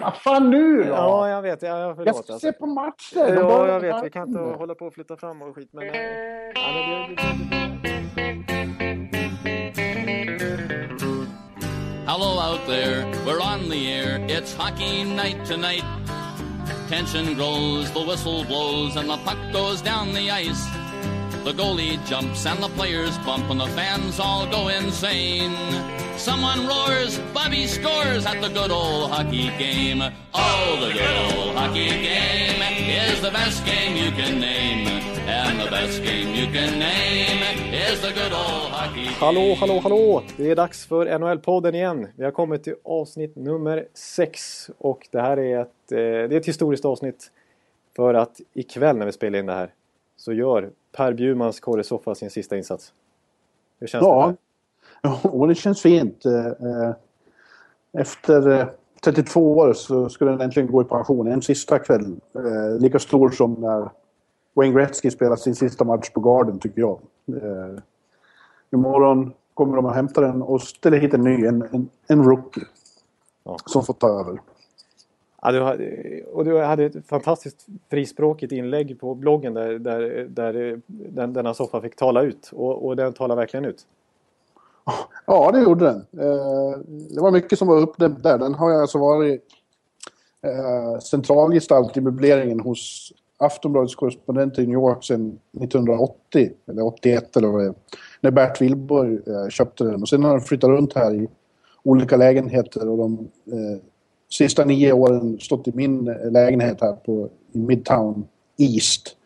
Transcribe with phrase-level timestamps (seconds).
[0.00, 0.88] Vad fan nu då?
[0.88, 1.62] Ja, jag vet.
[1.62, 2.24] Ja, jag förlåt.
[2.24, 2.46] ska alltså.
[2.46, 3.34] se på matcher.
[3.34, 4.04] Ja, jag vet.
[4.04, 5.68] Vi kan inte hålla på och flytta fram och skit.
[5.72, 7.22] Men, ja, men det,
[12.06, 14.18] Hello out there, we're on the air.
[14.28, 15.84] It's hockey night tonight.
[16.88, 20.81] Tension grows, the whistle blows, and the puck goes down the ice.
[21.44, 25.52] The goalie jumps and the players bump and the fans all go insane.
[26.16, 30.02] Someone roars, Bobby scores at the good old hockey game.
[30.32, 32.62] Oh, the good old hockey game
[33.10, 34.86] is the best game you can name.
[35.26, 37.42] And the best game you can name
[37.74, 39.14] is the good old hockey game.
[39.18, 40.22] Hallå, hallå, hallå!
[40.36, 42.08] Det är dags för NHL-podden igen.
[42.16, 46.32] Vi har kommit till avsnitt nummer 6 och det här är ett, eh, det är
[46.32, 47.30] ett historiskt avsnitt
[47.96, 49.70] för att ikväll när vi spelar in det här
[50.24, 52.92] så gör Per Bjurmans Kåre Soffa sin sista insats.
[53.80, 54.16] Hur känns ja.
[54.16, 54.22] det?
[55.08, 55.18] Här?
[55.32, 56.26] Ja, det känns fint.
[56.26, 56.94] Eh, eh,
[57.92, 58.70] efter
[59.04, 61.26] 32 eh, år så skulle den äntligen gå i pension.
[61.26, 62.20] En sista kväll.
[62.80, 63.90] Lika stor som när
[64.54, 67.00] Wayne Gretzky spelar sin sista match på Garden, tycker jag.
[68.70, 72.64] Imorgon kommer de att hämta den och ställa hit en ny, en, en, en rookie.
[73.44, 73.56] Ja.
[73.66, 74.40] Som får ta över.
[75.44, 80.80] Ja, du hade, och du hade ett fantastiskt frispråkigt inlägg på bloggen där, där, där
[80.86, 82.50] den, denna soffa fick tala ut.
[82.52, 83.86] Och, och den talar verkligen ut.
[85.26, 85.96] Ja, det gjorde den.
[86.26, 88.38] Eh, det var mycket som var uppdämt där.
[88.38, 89.42] Den har jag alltså varit
[90.42, 97.48] eh, centralgestalt i möbleringen hos Aftonbladets korrespondent i New York sedan 1980, eller 81 eller
[97.48, 97.74] vad det är.
[98.20, 100.02] När Bert Wilborg eh, köpte den.
[100.02, 101.28] Och sen har den flyttat runt här i
[101.82, 103.28] olika lägenheter och de
[104.32, 108.24] sista nio åren stått i min lägenhet här på, i Midtown
[108.58, 109.16] East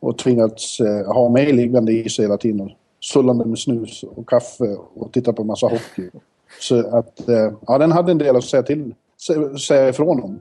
[0.00, 2.70] och tvingats ha mig liggande i sig hela tiden
[3.04, 6.10] sullande med snus och kaffe och titta på massa hockey.
[6.60, 8.94] Så att, eh, ja den hade en del att säga till,
[9.68, 10.40] säga ifrån om.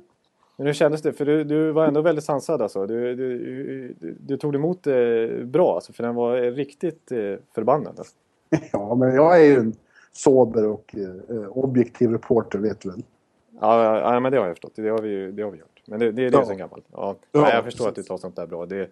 [0.58, 1.14] Men hur kändes det?
[1.14, 2.88] För du, du var ändå väldigt sansad alltså.
[2.88, 7.18] Du, du, du, tog emot det bra alltså, för den var riktigt eh,
[7.56, 7.94] förbannad.
[7.98, 8.14] Alltså.
[8.72, 9.74] Ja, men jag är ju en
[10.12, 13.04] sober och eh, objektiv reporter, vet du väl?
[13.62, 14.74] Ja, ja, men det har jag förstått.
[14.76, 15.82] Det har vi, ju, det har vi gjort.
[15.86, 16.46] Men det, det är det ja.
[16.46, 16.86] sen gammalt.
[16.92, 17.16] Ja.
[17.32, 17.54] ja.
[17.54, 18.66] jag förstår att du tar sånt där bra.
[18.66, 18.90] Det,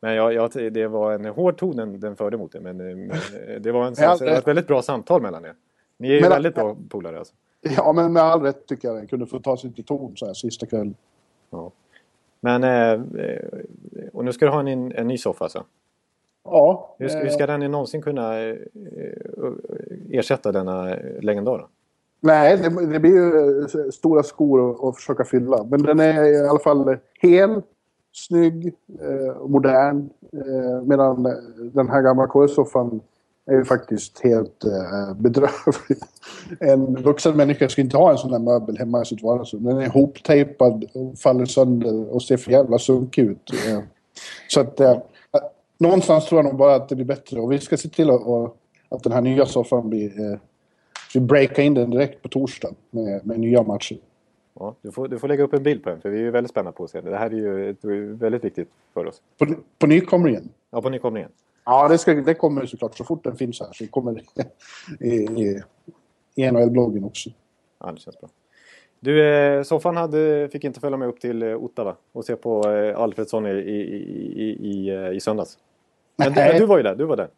[0.00, 2.60] men jag, jag, det var en hård ton den, den förde mot dig.
[2.60, 3.10] Men, men
[3.60, 5.54] det var en, all, ett väldigt bra samtal mellan er.
[5.96, 7.34] Ni är ju väldigt bra polare alltså.
[7.76, 10.26] Ja, men med all rätt tycker jag den kunde få ta sig till ton så
[10.26, 10.94] här sista kvällen.
[11.50, 11.70] Ja.
[12.40, 13.00] Men, eh,
[14.12, 15.64] och nu ska du ha en, en ny soffa alltså?
[16.44, 16.94] Ja.
[16.98, 18.56] Hur ska, hur ska den någonsin kunna eh,
[20.10, 21.66] ersätta denna legendar?
[22.24, 25.64] Nej, det, det, blir ju eh, stora skor att försöka fylla.
[25.64, 27.62] Men den är i alla fall hel
[28.12, 30.10] snygg eh, och eh, modern.
[30.32, 31.32] Eh, medan eh,
[31.72, 33.00] den här gamla korvsoffan
[33.46, 35.98] är ju faktiskt helt eh, bedrövlig.
[36.60, 39.64] En vuxen människa ska inte ha en sån där möbel hemma i sitt vardagsrum.
[39.64, 43.50] Den är hoptejpad och faller sönder och ser för jävla sunkig ut.
[43.68, 43.80] Eh,
[44.48, 44.98] så att eh,
[45.78, 47.40] någonstans tror jag nog bara att det blir bättre.
[47.40, 48.22] Och vi ska se till att,
[48.88, 50.32] att den här nya soffan blir...
[50.32, 50.38] Eh,
[51.14, 53.98] vi breakar in den direkt på torsdag med, med nya matcher.
[54.54, 56.30] Ja, du, får, du får lägga upp en bild på den för vi är ju
[56.30, 57.10] väldigt spända på att se det.
[57.10, 57.34] Det här är
[57.84, 59.22] ju väldigt viktigt för oss.
[59.38, 59.46] På,
[59.78, 60.48] på nykomlingen?
[60.70, 61.30] Ja, på nykomlingen.
[61.64, 63.68] Ja, det, ska, det kommer såklart så fort den finns här.
[63.72, 64.22] Så kommer
[65.00, 65.62] i, i,
[66.34, 67.30] i NHL-bloggen också.
[67.80, 68.28] Ja, det känns bra.
[69.00, 72.70] Du, eh, soffan hade, fick inte följa med upp till eh, Ottawa och se på
[72.70, 73.80] eh, Alfredsson i, i,
[74.42, 75.58] i, i, i söndags.
[76.16, 77.28] Men, men, du var ju där, du var där.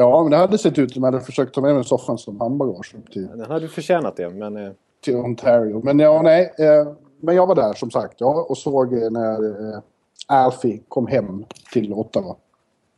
[0.00, 2.40] Ja, men det hade sett ut som jag hade försökt ta med mig soffan som
[2.40, 3.26] handbagage upp till...
[3.26, 4.56] Den hade förtjänat det, men...
[4.56, 5.80] Eh, till Ontario.
[5.84, 6.52] Men ja, nej.
[6.58, 9.80] Eh, men jag var där som sagt ja, och såg när eh,
[10.26, 12.36] Alfie kom hem till Ottawa.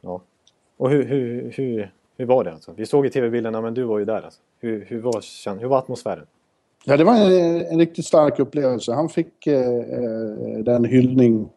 [0.01, 0.21] Ja.
[0.77, 2.73] Och hur, hur, hur, hur var det alltså?
[2.77, 4.41] Vi såg i tv-bilderna men du var ju där alltså.
[4.59, 6.27] Hur, hur, var, hur var atmosfären?
[6.85, 8.93] Ja, det var en, en riktigt stark upplevelse.
[8.93, 11.49] Han fick eh, eh, den hyllning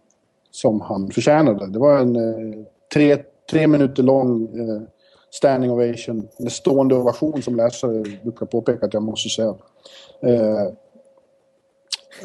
[0.52, 1.68] som han förtjänade.
[1.68, 3.18] Det var en eh, tre,
[3.52, 4.82] tre minuter lång eh,
[5.34, 9.56] standing ovation, en stående ovation som läsare brukar påpeka att jag måste säga.
[10.22, 10.74] Eh,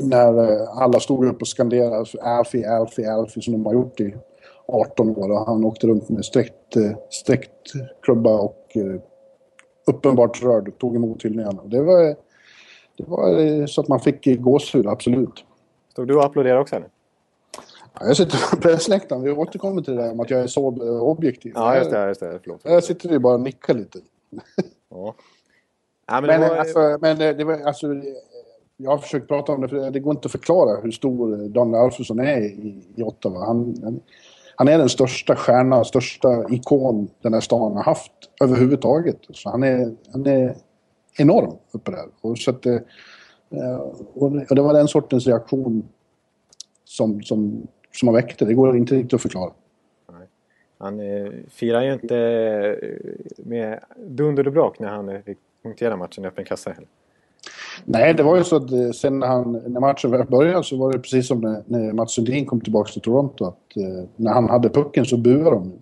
[0.00, 4.00] när eh, alla stod upp och skanderade alltså Alfie, Alfie, Alfie som de har gjort
[4.00, 4.14] i
[4.66, 7.72] 18 år och han åkte runt med sträckt, eh, sträckt
[8.02, 9.00] klubba och eh,
[9.86, 11.62] uppenbart rörd och tog emot hyllningarna.
[11.64, 12.16] Det var,
[12.98, 15.44] det var eh, så att man fick gåshud, absolut.
[15.92, 16.76] Stod du och applåderade också?
[16.76, 16.88] Eller?
[18.00, 19.22] Jag sitter på pressläktaren.
[19.24, 20.66] Vi återkommer till det där med att jag är så
[21.00, 21.52] objektiv.
[21.54, 22.06] Ja, just det.
[22.08, 22.38] Just det.
[22.42, 22.60] Förlåt.
[22.64, 23.98] Jag sitter ju bara och nickar lite.
[24.90, 25.14] Ja.
[26.06, 26.56] ja men, men, var...
[26.56, 27.86] alltså, men det var, alltså,
[28.76, 31.82] jag har försökt prata om det, för det går inte att förklara hur stor Daniel
[31.82, 33.46] Alfredsson är i, i Ottawa.
[33.46, 33.74] Han,
[34.56, 39.18] han, är den största stjärnan, största ikon den här stan har haft överhuvudtaget.
[39.30, 40.56] Så han är, han är
[41.18, 42.06] enorm uppe där.
[42.20, 42.66] Och så att,
[43.50, 43.78] Eh,
[44.14, 45.88] och det var den sortens reaktion
[46.84, 48.44] som, som, som han väckte.
[48.44, 49.50] Det går inte riktigt att förklara.
[50.78, 52.88] Han eh, firar ju inte eh,
[53.36, 56.88] med dunder och brak när han fick punktera matchen i öppen kassa heller.
[57.84, 60.92] Nej, det var ju så att eh, sen när, han, när matchen började så var
[60.92, 63.44] det precis som när, när Mats Sundin kom tillbaka till Toronto.
[63.44, 65.72] Att, eh, när han hade pucken så buade de.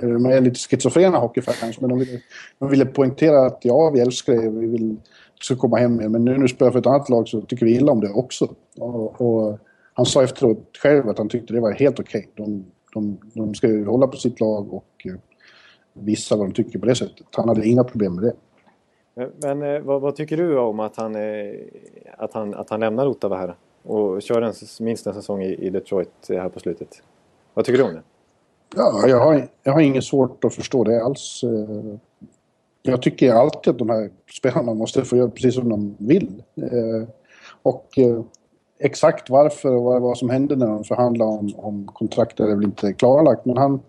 [0.00, 2.20] De är lite schizofrena hockeyfans, men de ville,
[2.58, 4.96] de ville poängtera att ja, vi älskar det, vi vill
[5.40, 6.10] ska komma hem med.
[6.10, 8.10] Men nu när du spelar för ett annat lag så tycker vi illa om det
[8.10, 8.48] också.
[8.78, 9.58] Och, och
[9.98, 12.28] han sa efteråt själv att han tyckte det var helt okej.
[12.32, 12.44] Okay.
[12.44, 12.64] De,
[12.94, 15.14] de, de ska ju hålla på sitt lag och uh,
[15.92, 17.26] visa vad de tycker på det sättet.
[17.32, 18.32] Han hade inga problem med det.
[19.14, 21.54] Men, men eh, vad, vad, tycker du om att han, eh,
[22.16, 25.70] att han, att han lämnar Ottawa här och kör en, minst en säsong i, i
[25.70, 27.02] Detroit här på slutet?
[27.54, 28.02] Vad tycker du om det?
[28.76, 31.44] Ja, jag har, jag har inget svårt att förstå det alls.
[32.82, 36.42] Jag tycker alltid att de här spelarna måste få göra precis som de vill.
[37.62, 37.98] Och
[38.78, 42.64] exakt varför och vad, vad som hände när de förhandlade om, om kontraktet är väl
[42.64, 43.44] inte klarlagt.
[43.44, 43.80] Men han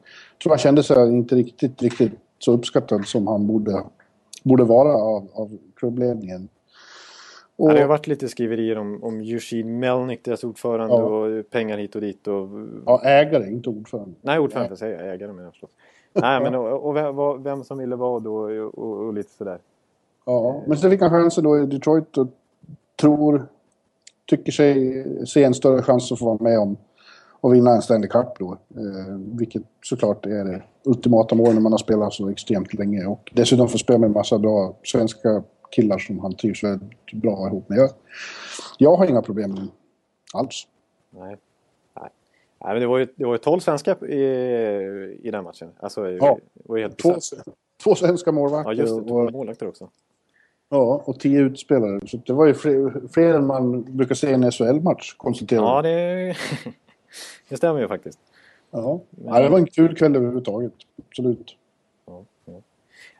[0.44, 3.83] tror jag kände sig inte riktigt, riktigt så uppskattad som han borde,
[4.44, 6.50] borde vara av, av klubbledningen.
[7.56, 11.03] Och, det har varit lite skriverier om, om Eugene Melnick, deras ordförande, ja.
[11.03, 12.27] och pengar hit och dit.
[12.27, 12.47] Och...
[12.85, 14.15] Ja, ägare, inte ordförande.
[14.21, 15.13] Nej, ordförande säger jag.
[15.13, 15.71] Ägare menar jag förstås.
[16.13, 19.59] Nej, men och, och vem, vem, som ville vad och, och, och lite sådär.
[20.25, 22.27] Ja, men så fick han chansen då i Detroit och
[23.01, 23.47] tror
[24.29, 26.77] tycker sig se en större chans att få vara med om
[27.41, 28.51] och vinna en Stanley Cup då.
[28.51, 33.05] Eh, vilket såklart är det ultimata målet när man har spelat så extremt länge.
[33.05, 37.47] Och dessutom få spela med en massa bra svenska killar som han trivs väldigt bra
[37.47, 37.77] ihop med.
[37.77, 37.89] Jag,
[38.77, 39.67] jag har inga problem med
[40.33, 40.67] alls.
[41.09, 41.37] Nej.
[41.99, 42.09] Nej.
[42.63, 45.69] Nej, men det var ju, det var ju 12 svenskar i, i den matchen.
[45.79, 47.15] Alltså, ja, det var helt två,
[47.83, 48.71] två svenska målvakter.
[48.71, 49.07] Ja, just det.
[49.07, 49.89] Två målvakter också.
[50.69, 52.07] Ja, och tio utspelare.
[52.07, 55.81] Så det var ju fler, fler än man brukar se i en SHL-match, konstaterar Ja,
[55.81, 56.36] det,
[57.50, 58.19] det stämmer ju faktiskt.
[58.71, 59.01] Ja.
[59.10, 59.33] Men...
[59.33, 60.74] ja, det var en kul kväll överhuvudtaget.
[61.10, 61.56] Absolut.
[62.06, 62.62] Ja, ja.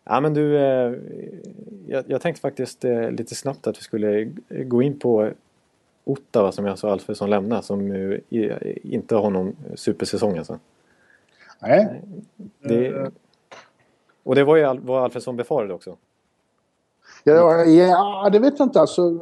[0.04, 0.94] ja men du, eh,
[1.88, 5.32] jag, jag, tänkte faktiskt eh, lite snabbt att vi skulle gå in på
[6.04, 8.22] Ottawa som jag sa Alfredsson lämnar som ju
[8.84, 10.60] inte har någon supersäsong alltså.
[11.60, 12.02] Nej.
[12.60, 13.12] Det,
[14.24, 15.98] och det var ju vad Alfredsson befarade också.
[17.24, 18.80] Ja, ja, det vet jag inte.
[18.80, 19.20] Alltså,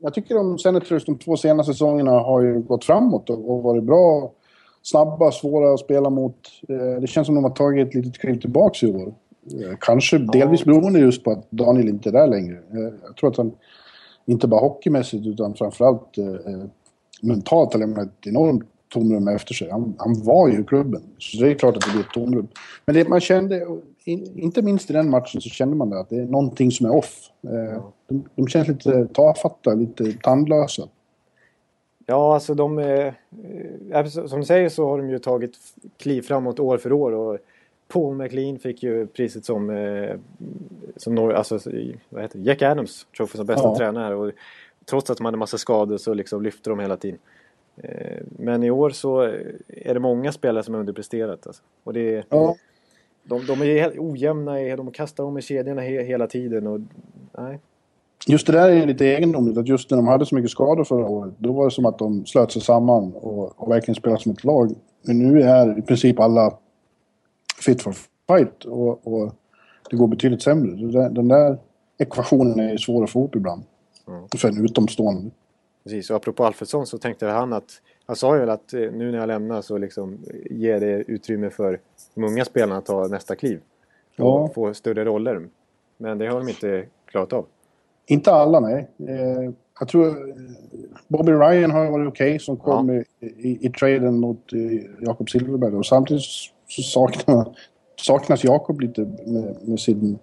[0.00, 3.84] jag tycker de Senators de två senaste säsongerna har ju gått framåt och, och varit
[3.84, 4.32] bra.
[4.82, 6.36] Snabba, svåra att spela mot.
[6.68, 9.14] Eh, det känns som de har tagit ett litet kliv tillbaka i år.
[9.52, 12.54] Eh, kanske delvis beroende just på att Daniel inte är där längre.
[12.54, 13.52] Eh, jag tror att han,
[14.26, 16.24] inte bara hockeymässigt utan framförallt eh,
[17.22, 18.64] mentalt har lämnat ett enormt
[18.94, 19.70] tomrum efter sig.
[19.70, 22.48] Han, han var ju i klubben, så det är klart att det blir ett tomrum.
[22.86, 23.66] Men det man kände,
[24.04, 27.30] inte minst i den matchen så kände man att det är någonting som är off.
[27.42, 30.88] Eh, de, de känns lite tafatta, lite tandlösa.
[32.06, 32.78] Ja, alltså de...
[32.78, 33.14] Eh,
[34.06, 35.52] som du säger så har de ju tagit
[35.96, 37.12] kliv framåt år för år.
[37.12, 37.38] Och
[37.88, 39.70] Paul McLean fick ju priset som...
[39.70, 40.16] Eh,
[40.96, 41.58] som alltså,
[42.08, 42.44] vad heter det?
[42.44, 43.76] Jack Adams Trophy som bästa ja.
[43.76, 44.14] tränare.
[44.14, 44.32] Och
[44.84, 47.18] trots att de hade massa skador så liksom lyfte de hela tiden.
[47.76, 49.20] Eh, men i år så
[49.68, 51.46] är det många spelare som har underpresterat.
[51.46, 51.62] Alltså.
[51.84, 52.56] Och det, ja.
[53.24, 56.66] De, de är helt ojämna, de kastar om i kedjorna he, hela tiden.
[56.66, 56.80] Och,
[57.38, 57.58] nej.
[58.26, 61.08] Just det där är lite egendomligt, att just när de hade så mycket skador förra
[61.08, 64.32] året, då var det som att de slöt sig samman och, och verkligen spelade som
[64.32, 64.74] ett lag.
[65.02, 66.54] Men nu är i princip alla
[67.60, 67.94] fit for
[68.28, 69.32] fight och, och
[69.90, 71.08] det går betydligt sämre.
[71.08, 71.58] Den där
[71.98, 73.62] ekvationen är svår att få ihop ibland.
[74.08, 74.22] Mm.
[74.36, 75.30] För en utomstående.
[75.84, 79.10] Precis, och apropå Alfredsson så tänkte han att han sa ju väl att eh, nu
[79.10, 80.18] när jag lämnar så liksom
[80.50, 81.80] ger det utrymme för
[82.14, 83.60] de unga spelarna att ta nästa kliv.
[84.18, 84.50] Och ja.
[84.54, 85.48] få större roller.
[85.96, 87.46] Men det har de inte klarat av.
[88.06, 88.88] Inte alla, nej.
[89.08, 89.50] Eh,
[89.80, 90.34] jag tror eh,
[91.08, 93.02] Bobby Ryan har varit okej okay, som kom ja.
[93.20, 94.42] i, i, i, traden mot
[95.00, 95.74] Jakob Silverberg.
[95.74, 96.24] Och samtidigt
[96.68, 97.48] så saknas,
[97.96, 100.18] saknas Jakob lite med, med, sin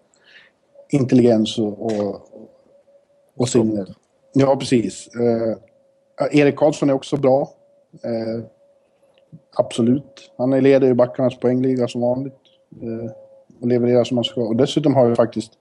[0.90, 2.22] intelligens och, och,
[3.36, 3.86] och sin...
[4.34, 5.10] Ja, precis.
[5.16, 5.58] Eh,
[6.40, 7.50] Erik Karlsson är också bra.
[8.04, 8.44] Eh,
[9.56, 10.32] absolut.
[10.38, 12.40] Han är ledare i backarnas poängliga som vanligt.
[12.82, 13.12] Eh,
[13.62, 14.42] och levererar som han ska.
[14.42, 15.52] Och dessutom har vi faktiskt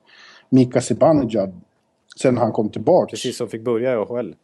[0.49, 1.61] Mika Zibanejad
[2.21, 3.11] sen han kom tillbaka.
[3.11, 4.35] Precis, som fick börja i AHL.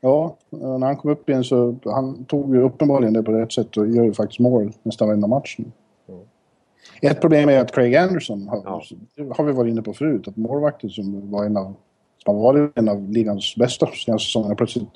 [0.00, 3.76] Ja, när han kom upp igen så han tog ju uppenbarligen det på rätt sätt
[3.76, 5.64] och gör ju faktiskt mål nästan varenda match nu.
[6.08, 6.22] Mm.
[7.02, 8.82] Ett problem är att Craig Anderson, har, ja.
[9.36, 11.74] har vi varit inne på förut, att målvakten som var en av
[12.24, 14.88] som har varit en av ligans bästa senaste säsongerna plötsligt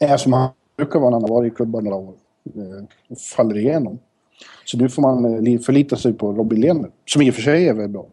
[0.00, 2.14] är som han brukar vara när han har varit i klubbar några år.
[2.44, 3.98] Eh, faller igenom.
[4.64, 7.68] Så nu får man eh, förlita sig på Robin Lehner, som i och för sig
[7.68, 8.06] är väldigt bra.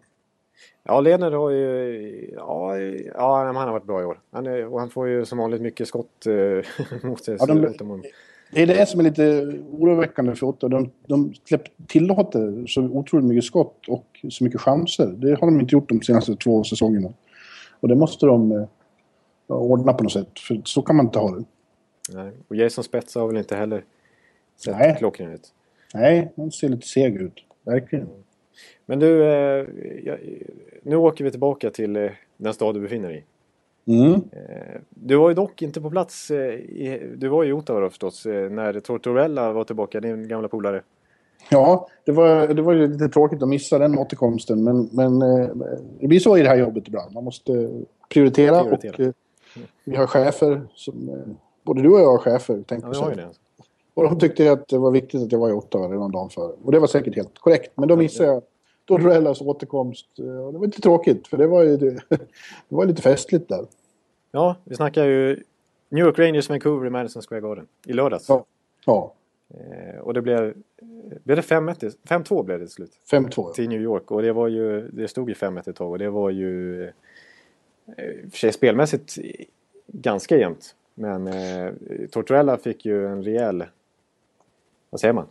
[0.83, 2.33] Ja, Lehner har ju...
[2.35, 2.77] Ja,
[3.15, 4.19] ja han har varit bra i år.
[4.31, 7.37] Han är, och han får ju som vanligt mycket skott eh, mot sig.
[7.39, 8.01] Ja, de,
[8.51, 10.69] det är det som är lite oroväckande för Ottawa.
[10.69, 11.33] De, de
[11.87, 15.07] tillåter så otroligt mycket skott och så mycket chanser.
[15.07, 17.13] Det har de inte gjort de senaste två säsongerna.
[17.79, 18.67] Och det måste de eh,
[19.47, 21.43] ordna på något sätt, för så kan man inte ha det.
[22.13, 23.83] Nej, och Jason Spets har väl inte heller
[24.55, 25.53] sett klockren ut?
[25.93, 27.43] Nej, han ser lite seg ut.
[27.63, 28.09] Verkligen.
[28.85, 29.67] Men du, eh,
[30.83, 33.23] nu åker vi tillbaka till eh, den stad du befinner dig i.
[33.89, 34.13] Mm.
[34.13, 37.89] Eh, du var ju dock inte på plats, eh, i, du var i Ottawa då
[37.89, 40.81] förstås, eh, när Tortorella var tillbaka, din gamla polare.
[41.49, 44.63] Ja, det var, det var ju lite tråkigt att missa den återkomsten.
[44.63, 45.49] Men, men eh,
[45.99, 47.13] det blir så i det här jobbet ibland.
[47.13, 47.69] Man måste
[48.09, 48.63] prioritera.
[48.63, 48.93] prioritera.
[48.93, 49.11] Och, eh,
[49.83, 51.09] vi har chefer som...
[51.09, 51.15] Eh,
[51.63, 53.29] både du och jag har chefer, tänk ja, vi har ju det.
[53.93, 56.51] Och de tyckte att det var viktigt att jag var i Ottawa redan dagen före.
[56.63, 57.71] Och det var säkert helt korrekt.
[57.75, 58.43] Men då missade jag
[58.85, 60.07] Tortorellas återkomst.
[60.19, 61.77] Och det var lite tråkigt, för det var ju
[62.09, 62.19] det
[62.67, 63.65] var lite festligt där.
[64.31, 65.43] Ja, vi snackar ju
[65.89, 68.29] New York Rangers Vancouver i Madison Square Garden i lördags.
[68.29, 68.45] Ja.
[68.85, 69.13] ja.
[69.49, 70.53] Eh, och det blev...
[71.23, 71.95] Blev det 5-1?
[72.07, 72.91] 5-2 blev det till slut.
[73.11, 73.53] 5-2 ja.
[73.53, 74.11] Till New York.
[74.11, 74.89] Och det var ju...
[74.89, 76.83] Det stod ju 5-1 ett tag och det var ju...
[76.83, 76.91] Eh,
[78.31, 79.17] för sig spelmässigt
[79.87, 80.75] ganska jämnt.
[80.93, 81.71] Men eh,
[82.11, 83.65] Tortorella fick ju en rejäl...
[84.89, 85.25] Vad säger man?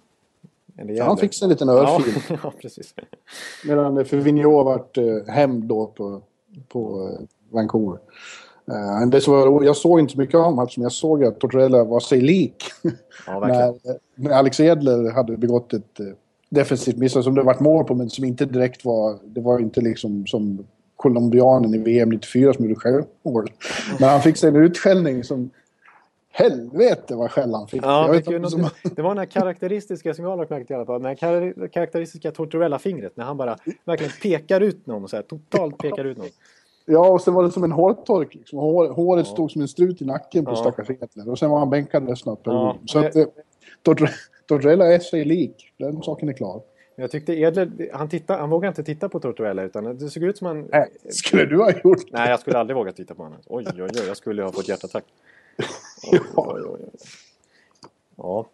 [0.76, 1.06] En rejäl...
[1.06, 2.22] Han fick sig en liten örfil.
[2.28, 2.94] Ja, ja, precis.
[3.64, 6.22] Medan för Vigneault vart eh, hem då på,
[6.68, 7.98] på eh, Vancouver.
[8.70, 11.84] Uh, det så, jag såg inte så mycket av matchen, men jag såg att Tortorella
[11.84, 12.64] var sig lik.
[13.26, 13.74] Ja, när,
[14.14, 16.06] när Alex Edler hade begått ett uh,
[16.48, 19.18] defensivt misstag som det varit mål på, men som inte direkt var...
[19.24, 23.50] Det var inte liksom som colombianen i VM 94 som gjorde självmål.
[24.00, 25.50] Men han fick sig en utskällning som...
[26.30, 27.82] Helvete vad skäll han fick.
[27.82, 28.68] Ja, fick något, som...
[28.96, 32.30] Det var den här karaktäristiska, som jag har till i alla fall, den här karaktäristiska
[32.30, 36.26] Tortorella-fingret när han bara verkligen pekar ut någon, så här, totalt pekar ut någon.
[36.90, 38.34] Ja, och sen var det som en hårtork.
[38.34, 38.58] Liksom.
[38.58, 39.32] Hår, håret ja.
[39.32, 40.56] stod som en strut i nacken på ja.
[40.56, 41.30] stackars Hitler.
[41.30, 42.76] Och sen var han bänkad resten av perioden.
[42.80, 42.86] Ja.
[42.86, 43.26] Så att eh,
[44.46, 45.72] Tortorella är sig lik.
[45.76, 46.62] Den saken är klar.
[46.96, 50.38] Jag tyckte Edler, han, titta, han vågade inte titta på Tortorella utan det såg ut
[50.38, 50.68] som han...
[50.72, 52.18] Nej, skulle du ha gjort det?
[52.18, 53.38] Nej, jag skulle aldrig våga titta på honom.
[53.46, 55.04] Oj, oj, oj, jag skulle ha fått hjärtattack.
[56.12, 57.00] Oj, oj, oj, oj.
[58.16, 58.46] Ja,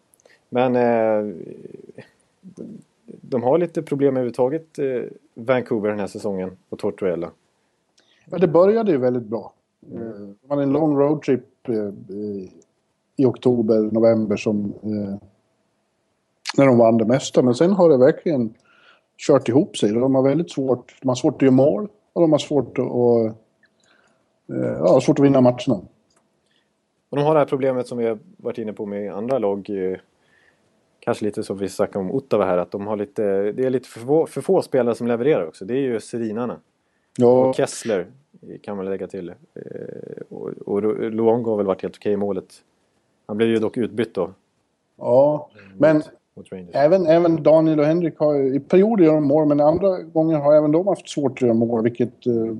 [0.49, 1.35] men eh,
[3.05, 7.31] de har lite problem överhuvudtaget, eh, Vancouver den här säsongen och Tortorella.
[8.25, 9.53] Ja, det började ju väldigt bra.
[9.91, 10.35] Mm.
[10.41, 11.91] Det var en lång roadtrip eh,
[13.15, 14.73] i oktober, november som...
[14.83, 15.27] Eh,
[16.57, 17.41] när de vann det mesta.
[17.41, 18.53] Men sen har det verkligen
[19.17, 19.91] kört ihop sig.
[19.91, 22.85] De har väldigt svårt, de har svårt att göra mål och de har svårt att,
[24.55, 25.81] eh, ja, svårt att vinna matcherna.
[27.09, 29.69] Och de har det här problemet som vi har varit inne på med andra lag.
[30.99, 33.89] Kanske lite som vi snackade om Ottawa här, att de har lite, det är lite
[33.89, 35.65] för få, för få spelare som levererar också.
[35.65, 36.59] Det är ju serinarna.
[37.17, 37.47] Ja.
[37.49, 38.07] Och Kessler
[38.61, 39.29] kan man lägga till.
[39.29, 39.35] Eh,
[40.29, 42.53] och, och Luongo har väl varit helt okej i målet.
[43.27, 44.29] Han blev ju dock utbytt då.
[44.97, 46.03] Ja, men
[46.71, 50.71] även, även Daniel och Henrik har i perioder de mål, men andra gånger har även
[50.71, 52.27] de haft svårt att göra mål, vilket...
[52.27, 52.55] Uh,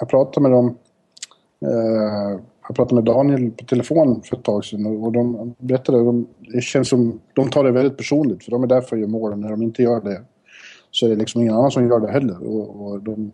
[0.00, 0.76] jag pratade med dem...
[1.64, 6.04] Uh, jag pratade med Daniel på telefon för ett tag sedan och de berättade att
[6.04, 9.00] de, det känns som de tar det väldigt personligt för de är där för att
[9.00, 9.36] göra mål.
[9.36, 10.22] När de inte gör det
[10.90, 12.48] så är det liksom ingen annan som gör det heller.
[12.48, 13.32] Och, och de,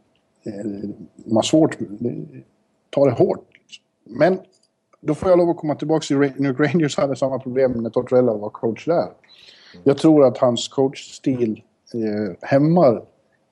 [1.25, 1.79] de har svårt,
[2.91, 3.47] tar det hårt.
[4.05, 4.39] Men
[5.01, 8.35] då får jag lov att komma tillbaka till New Rangers hade samma problem när Tortorella
[8.35, 9.09] var coach där.
[9.85, 11.63] Jag tror att hans coachstil
[11.95, 13.03] eh, hämmar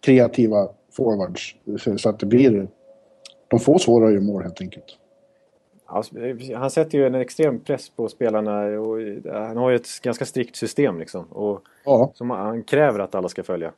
[0.00, 1.56] kreativa forwards.
[1.96, 2.68] Så att det blir...
[3.48, 4.98] De får svårare att göra mål helt enkelt.
[5.86, 6.14] Alltså,
[6.54, 8.98] han sätter ju en extrem press på spelarna och
[9.32, 11.24] han har ju ett ganska strikt system liksom.
[11.24, 12.12] Och ja.
[12.14, 13.72] Som han kräver att alla ska följa.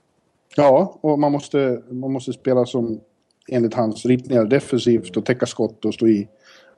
[0.56, 3.00] Ja, och man måste, man måste spela som
[3.48, 6.28] enligt hans ritningar defensivt och täcka skott och stå i.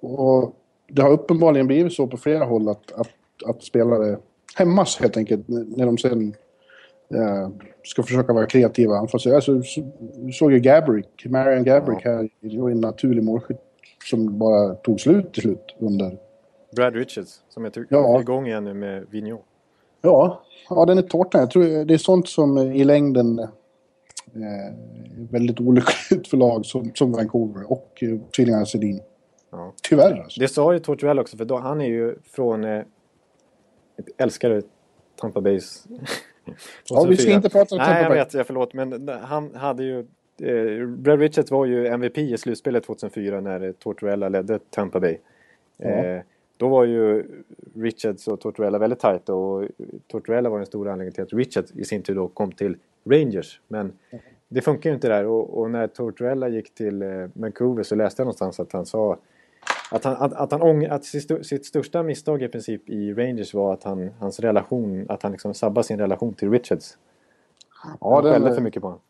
[0.00, 0.56] Och
[0.88, 3.10] det har uppenbarligen blivit så på flera håll att, att,
[3.46, 4.18] att spelare
[4.56, 6.34] hämmas helt enkelt när de sen
[7.14, 7.48] eh,
[7.82, 9.36] ska försöka vara kreativa anfallsspelare.
[9.36, 9.82] Alltså, så,
[10.32, 13.60] såg ju Gabrick, Marian Gabrick här, en naturlig målskytt
[14.04, 16.18] som bara tog slut till slut under...
[16.76, 18.20] Brad Richards, som är ja.
[18.20, 19.44] igång igen nu med Vigneault.
[20.02, 21.40] Ja, ja den är tårtan.
[21.40, 23.48] Jag tror det är sånt som i längden
[25.30, 29.00] väldigt olyckligt för lag som, som Vancouver och eh, tvillingarna Sedin.
[29.50, 29.74] Ja.
[29.82, 30.40] Tyvärr alltså.
[30.40, 32.64] Det sa ju Tortuell också, för då, han är ju från...
[32.64, 32.82] Eh,
[34.18, 34.62] älskar
[35.20, 35.86] Tampa Bays...
[36.88, 39.84] ja, vi ska inte prata om Tampa Nej, jag vet, jag förlåt, men han hade
[39.84, 39.98] ju...
[40.42, 45.18] Eh, Brad Richards var ju MVP i slutspelet 2004 när Tortorella ledde Tampa Bay.
[45.76, 45.88] Ja.
[45.88, 46.22] Eh,
[46.56, 47.26] då var ju
[47.74, 49.68] Richards och Tortorella väldigt tajta och
[50.06, 53.60] Tortorella var den stora anledningen till att Richards i sin tur då kom till Rangers.
[53.68, 53.92] Men
[54.48, 55.26] det funkar ju inte där.
[55.26, 59.18] Och, och när Tortorella gick till eh, Vancouver så läste jag någonstans att han sa
[59.90, 63.72] att, han, att, att, han ång, att sitt, största misstag i princip i Rangers var
[63.72, 66.98] att han, hans relation, att han liksom sabbade sin relation till Richards.
[68.00, 69.00] Ja, han skällde för mycket på honom.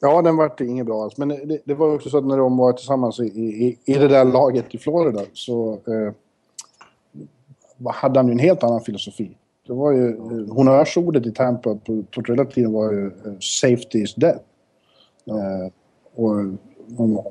[0.00, 1.16] ja, den vart inget bra alls.
[1.16, 4.08] Men det, det var också så att när de var tillsammans i, i, i det
[4.08, 6.12] där laget i Florida så eh,
[7.84, 9.36] hade han ju en helt annan filosofi.
[9.66, 14.40] Det var ju, eh, honnörsordet i Tampa på Tortorella-tiden var ju eh, “Safety is death”.
[15.26, 15.72] Eh,
[16.14, 16.30] och
[16.96, 17.22] om,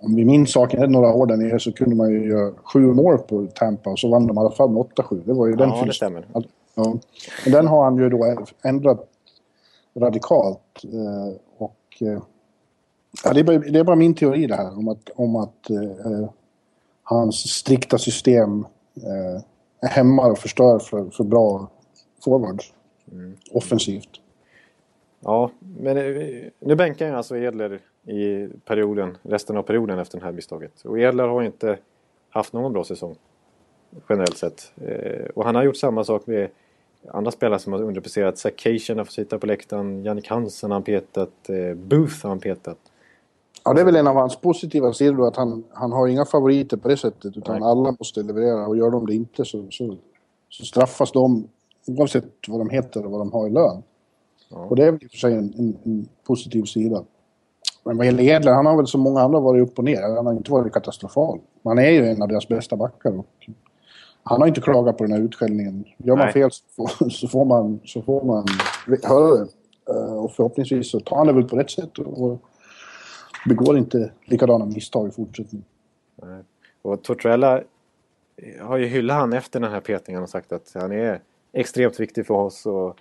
[0.00, 3.18] om vi minns saken några år där nere så kunde man ju göra sju mål
[3.18, 5.22] på Tampa och så vann de i alla fall med 8-7.
[5.24, 6.26] Det var ju den Ja, det stämmer.
[6.74, 6.98] Ja.
[7.44, 9.08] Men den har han ju då ändrat
[9.94, 10.84] radikalt.
[10.84, 12.22] Eh, och, eh,
[13.24, 15.70] ja, det, är bara, det är bara min teori det här om att, om att
[15.70, 16.28] eh,
[17.02, 19.42] hans strikta system eh,
[19.86, 21.70] hämmar och förstör för, för bra
[22.24, 22.72] forwards.
[23.50, 24.20] Offensivt.
[25.20, 30.24] Ja, men eh, nu bänkar ju alltså Edler i perioden, resten av perioden efter det
[30.24, 30.84] här misstaget.
[30.84, 31.78] Och Edler har inte
[32.30, 33.16] haft någon bra säsong.
[34.08, 34.72] Generellt sett.
[34.76, 36.48] Eh, och han har gjort samma sak med
[37.08, 38.38] andra spelare som har underpresterat.
[38.38, 40.04] Sarkisian har fått sitta på läktaren.
[40.04, 41.48] Jannik Hansen har han petat.
[41.48, 42.78] Eh, Booth har han petat.
[43.64, 46.76] Ja, det är väl en av hans positiva sidor att han, han har inga favoriter
[46.76, 47.68] på det sättet utan Nej.
[47.70, 49.96] alla måste leverera och gör de det inte så, så,
[50.48, 51.48] så straffas de
[51.86, 53.82] oavsett vad de heter och vad de har i lön.
[54.50, 54.56] Ja.
[54.58, 57.04] Och det är väl i och för sig en, en, en positiv sida.
[57.84, 60.16] Men vad gäller Edler, han har väl som många andra varit upp och ner.
[60.16, 61.40] Han har inte varit katastrofal.
[61.62, 63.18] Man är ju en av deras bästa backar.
[63.18, 63.26] Och
[64.22, 65.84] han har inte klagat på den här utskällningen.
[65.98, 66.32] Gör man Nej.
[66.32, 68.46] fel så får, så får man, så får man
[69.02, 69.48] höra det.
[69.90, 72.40] Eh, Och förhoppningsvis så tar han det väl på rätt sätt och
[73.48, 75.64] begår inte likadana misstag i fortsättningen.
[76.22, 76.42] Nej.
[76.82, 77.58] Och Tortorella
[78.36, 81.20] eh, har ju hyllat han efter den här petningen och sagt att han är
[81.52, 82.66] extremt viktig för oss.
[82.66, 82.94] Och, eh,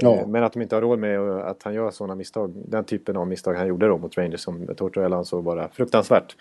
[0.00, 0.26] Ja.
[0.26, 2.52] Men att de inte har råd med att han gör sådana misstag.
[2.68, 6.36] Den typen av misstag han gjorde då mot Rangers som Tortorella ansåg vara fruktansvärt.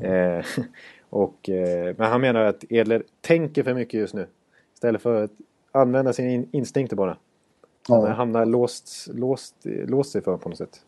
[0.00, 0.44] Eh,
[1.10, 4.26] och, eh, men han menar att Edler tänker för mycket just nu.
[4.74, 5.30] Istället för att
[5.72, 7.16] använda sina in- instinkter bara.
[7.88, 10.80] Han Ja, hamnar låst, låst, låst sig för på något sätt.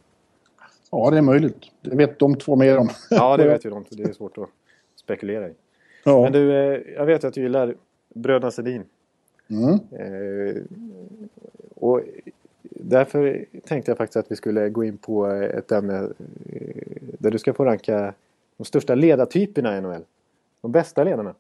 [0.99, 1.57] Ja, det är möjligt.
[1.81, 2.89] Det vet de två mer om.
[3.11, 3.85] Ja, det vet ju de.
[3.91, 4.49] Det är svårt att
[4.97, 5.53] spekulera i.
[6.05, 6.23] Ja.
[6.23, 7.75] Men du, eh, jag vet att du gillar
[8.15, 8.85] Bröderna Sedin.
[9.49, 9.73] Mm.
[9.73, 10.63] Eh,
[11.75, 12.01] och
[12.71, 15.99] därför tänkte jag faktiskt att vi skulle gå in på ett ämne
[16.53, 16.83] eh,
[17.19, 18.15] där du ska få ranka
[18.57, 20.05] de största ledartyperna i NHL.
[20.61, 21.35] De bästa ledarna.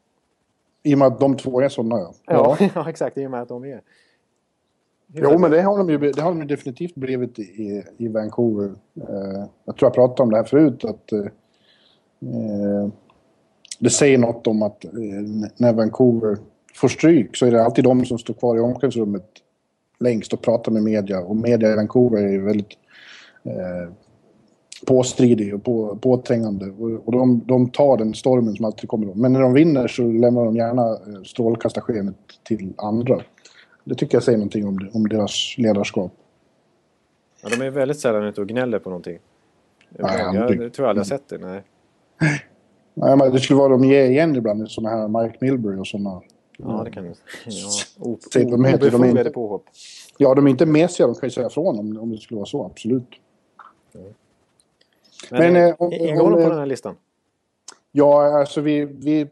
[0.83, 2.15] I och med att de två är sådana, ja.
[2.27, 3.19] Ja, ja exakt.
[3.19, 3.81] I och med att de är.
[5.13, 8.75] Jo, men det har de ju det har de ju definitivt blivit i, i Vancouver.
[8.97, 12.89] Eh, jag tror jag pratade om det här förut, att eh, eh,
[13.79, 14.91] det säger något om att eh,
[15.57, 16.37] när Vancouver
[16.75, 19.27] får stryk så är det alltid de som står kvar i omklädningsrummet
[20.01, 21.21] längst och pratar med media.
[21.21, 22.73] Och media i Vancouver är ju väldigt
[23.45, 23.93] eh,
[24.87, 26.67] påstridig och på, påträngande.
[26.67, 29.15] Och, och de, de tar den stormen som alltid kommer.
[29.15, 33.21] Men när de vinner så lämnar de gärna eh, strålkastarskenet till andra.
[33.85, 36.13] Det tycker jag säger någonting om, om deras ledarskap.
[37.43, 39.19] Ja, de är väldigt sällan ute och gnäller på någonting.
[39.89, 41.39] Nej, jag, jag tror aldrig jag sett det.
[41.39, 41.63] Nej.
[42.95, 46.23] Nej, men det skulle vara de ger igen ibland, sådana här Mike Milbury och sådana.
[46.59, 47.09] Ja, det kan du
[47.47, 47.69] ja,
[47.99, 49.65] o- Säg, de heter- de är Obefogade inte- påhopp.
[50.19, 52.47] Ja, de är inte mesiga, de kan ju säga ifrån om, om det skulle vara
[52.47, 53.09] så, absolut.
[53.93, 54.13] Men,
[55.31, 56.95] Men, eh, eh, om- ingår de på den här listan?
[57.93, 59.27] Ja, alltså vi, vi,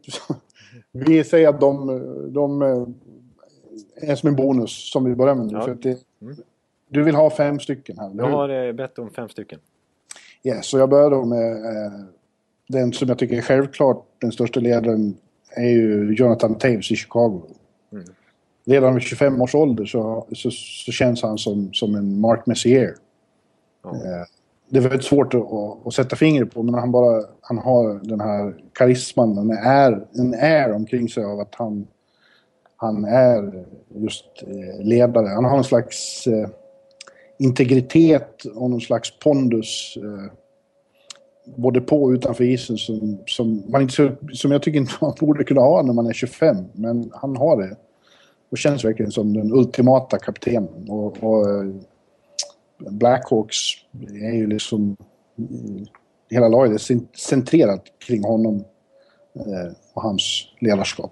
[0.91, 1.87] vi säger att de,
[2.33, 2.85] de eh,
[3.95, 5.53] är som en bonus som vi börjar med nu.
[5.53, 5.61] Ja.
[5.61, 6.35] För det, Mm.
[6.89, 9.59] Du vill ha fem stycken här, eller Jag har eh, bett om fem stycken.
[10.43, 11.91] Yes, så jag börjar då med eh,
[12.67, 15.17] den som jag tycker är självklart den största ledaren
[15.55, 17.41] är ju Jonathan Taves i Chicago.
[17.91, 18.05] Mm.
[18.65, 22.95] Redan vid 25 års ålder så, så, så känns han som, som en Mark Messier.
[23.83, 23.89] Ja.
[23.89, 24.25] Eh,
[24.69, 25.53] det är väldigt svårt att,
[25.85, 30.33] att, sätta fingret på men han, bara, han har den här karisman, en är, en
[30.33, 31.87] är omkring sig av att han,
[32.83, 33.65] han är
[33.95, 35.27] just eh, ledare.
[35.27, 36.49] Han har en slags eh,
[37.37, 40.33] integritet och någon slags pondus eh,
[41.55, 45.43] både på och utanför isen som, som, man inte, som jag tycker inte man borde
[45.43, 46.57] kunna ha när man är 25.
[46.73, 47.75] Men han har det.
[48.51, 50.89] Och känns verkligen som den ultimata kaptenen.
[50.89, 51.65] Och, och eh,
[52.77, 53.57] Blackhawks
[54.21, 54.97] är ju liksom...
[55.37, 55.87] Eh,
[56.29, 58.63] hela laget är centrerat kring honom
[59.93, 61.11] och hans ledarskap.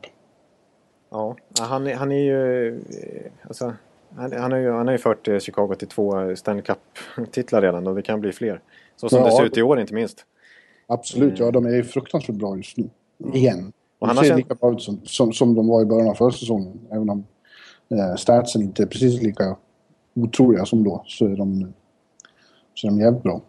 [1.12, 2.67] Ja, han, är- han är ju...
[2.78, 3.74] eh, Alltså,
[4.15, 7.88] han, han, har ju, han har ju fört eh, Chicago till två Stanley Cup-titlar redan
[7.88, 8.62] och det kan bli fler.
[8.95, 9.26] Så som Ja.
[9.26, 10.26] det ser ut i år inte minst.
[10.88, 12.89] Absolut, ja de är ju fruktansvärt bra just nu.
[13.34, 13.60] Igen.
[13.60, 13.71] Mm.
[14.00, 16.08] Och De han ser känt- lika bra ut som, som, som de var i början
[16.10, 16.80] av förra säsongen.
[16.91, 17.26] Även om
[17.89, 19.56] eh, statsen inte är precis lika
[20.13, 21.74] otroliga som då så är de,
[22.74, 23.41] så är de jävligt bra.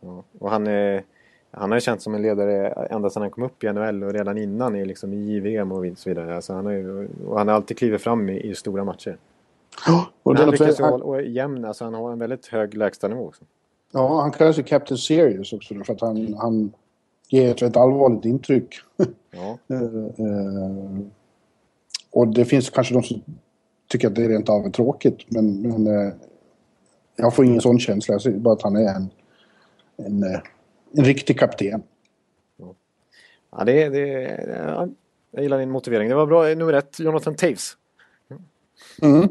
[0.00, 0.24] Ja.
[0.38, 1.02] Och han, är,
[1.50, 4.12] han har ju känts som en ledare ända sedan han kom upp i NHL och
[4.12, 6.36] redan innan i, liksom, i JVM och så vidare.
[6.36, 9.16] Alltså han, har ju, och han har alltid klivit fram i, i stora matcher.
[9.86, 12.74] Ja, och Men han lyckas ju han, hålla- jämn, alltså han har en väldigt hög
[12.76, 13.44] lägstanivå också.
[13.92, 16.72] ja, han kallas ju Captain Serious också för att han, han
[17.28, 18.74] ger ett rätt allvarligt intryck.
[19.30, 19.58] Ja.
[19.70, 19.82] Eh,
[20.26, 21.00] eh,
[22.12, 23.22] och det finns kanske de som
[23.88, 26.12] tycker att det rent av är tråkigt, men, men eh,
[27.16, 28.14] jag får ingen sån känsla.
[28.14, 29.10] Jag ser bara att han är en,
[29.96, 30.24] en,
[30.96, 31.82] en riktig kapten.
[33.56, 34.02] Ja, det, det,
[34.66, 34.88] ja,
[35.30, 36.08] jag gillar din motivering.
[36.08, 36.54] Det var bra.
[36.54, 37.76] Nummer ett, Jonathan Taves.
[39.02, 39.28] Mm.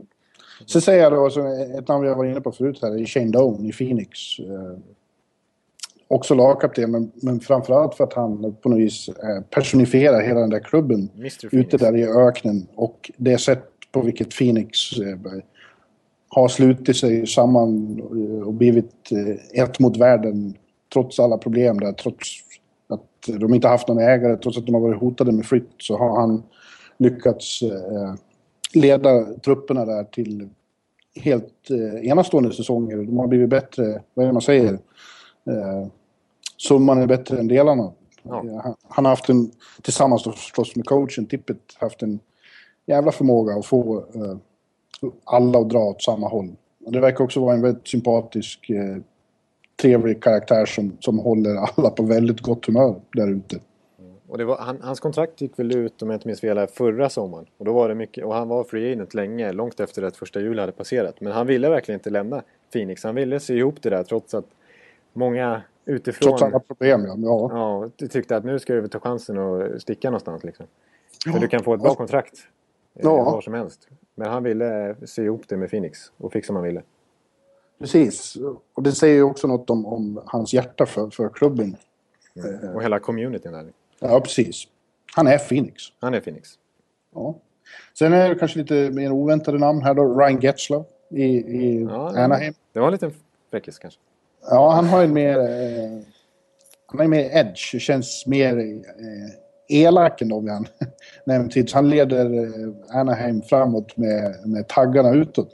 [0.66, 3.32] Sen säger jag då, så ett namn jag var inne på förut här, är Shane
[3.32, 4.40] Doan i Phoenix.
[4.40, 4.78] Eh,
[6.08, 10.50] också lagkapten, men, men framförallt för att han på något vis eh, personifierar hela den
[10.50, 11.10] där klubben
[11.52, 12.68] ute där i öknen.
[12.76, 15.18] Och det sätt på vilket Phoenix eh,
[16.30, 18.02] har slutit sig samman
[18.46, 20.54] och blivit eh, ett mot världen
[20.94, 22.28] trots alla problem där, trots
[22.88, 25.98] att de inte haft någon ägare, trots att de har varit hotade med flytt, så
[25.98, 26.44] har han
[26.98, 28.14] lyckats eh,
[28.74, 30.50] leda trupperna där till
[31.16, 32.98] helt eh, enastående säsonger.
[32.98, 34.74] De har blivit bättre, vad är det man säger?
[35.50, 35.88] Eh,
[36.58, 37.92] summan är bättre än delarna.
[38.24, 38.76] Ja.
[38.88, 42.20] Han, har haft en, tillsammans förstås med coachen Tippet, haft en
[42.86, 44.38] jävla förmåga att få eh,
[45.24, 46.56] alla att dra åt samma håll.
[46.80, 48.70] Det verkar också vara en väldigt sympatisk,
[49.82, 53.60] trevlig karaktär som, som håller alla på väldigt gott humör där ute.
[54.28, 57.46] Och var, han, hans kontrakt gick väl ut, om jag inte minns fel, förra sommaren.
[57.58, 60.40] Och då var det mycket, och han var free agent länge, långt efter att första
[60.40, 61.22] juli hade passerat.
[61.22, 63.04] Men han ville verkligen inte lämna Phoenix.
[63.04, 64.46] Han ville se ihop det där trots att
[65.14, 67.16] många utifrån Trots alla problem, ja.
[67.18, 67.50] ja.
[67.52, 70.66] ja, ty- tyckte att nu ska du ta chansen och sticka någonstans liksom.
[71.34, 72.34] För du kan få ett bra kontrakt
[72.96, 73.24] eh, Ja.
[73.24, 73.88] var som helst.
[74.16, 76.82] Men han ville se ihop det med Phoenix och fick som han ville.
[77.80, 78.38] Precis.
[78.74, 81.76] Och det säger ju också något om, om hans hjärta för, för klubben.
[82.74, 83.66] Och hela communityn där.
[84.00, 84.64] Ja, precis.
[85.16, 85.84] Han är Phoenix.
[86.00, 86.50] Han är Phoenix.
[87.16, 87.36] Ja.
[88.00, 90.20] Sen är det kanske lite mer oväntade namn här då.
[90.20, 92.54] Ryan Getzlaw i, i Ja, Anaheim.
[92.74, 93.14] Det var en liten
[93.52, 94.00] fräckis kanske.
[94.50, 95.38] Ja, han har en mer...
[95.40, 96.00] Eh,
[96.86, 97.74] han en mer edge.
[97.74, 100.68] Det känns mer eh, elak än de han
[101.26, 101.74] nämnt hittills.
[101.74, 105.54] Han leder eh, Anaheim framåt med, med taggarna utåt.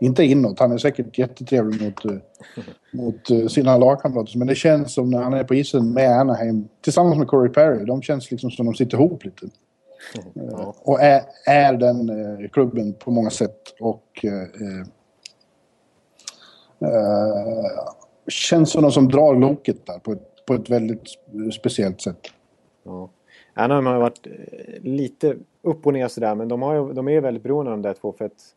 [0.00, 0.58] Inte inåt.
[0.58, 2.12] Han är säkert jättetrevlig mot, eh,
[2.92, 4.38] mot eh, sina lagkamrater.
[4.38, 7.84] Men det känns som när han är på isen med Anaheim tillsammans med Corey Perry.
[7.84, 9.46] De känns liksom som de sitter ihop lite.
[10.32, 10.74] Ja.
[10.78, 13.74] Och är, är den eh, klubben på många sätt.
[13.80, 14.42] Och eh,
[16.90, 17.66] eh,
[18.28, 21.02] känns som de som drar loket där på ett, på ett väldigt
[21.54, 22.20] speciellt sätt.
[22.82, 23.10] Ja.
[23.54, 24.26] Anaheim har ju varit
[24.80, 27.94] lite upp och ner sådär men de, har de är väldigt beroende av de där
[27.94, 28.54] två för att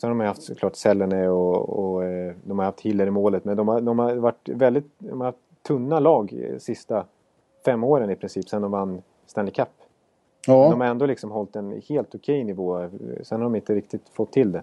[0.00, 3.10] Sen har de ju haft såklart Sellene och, och eh, de har haft Hiller i
[3.10, 7.04] målet men de har, de har varit väldigt de har haft tunna lag sista
[7.64, 9.68] fem åren i princip sen de vann Stanley Cup.
[10.46, 12.88] Ja, De har ändå liksom hållit en helt okej nivå.
[13.22, 14.62] Sen har de inte riktigt fått till det.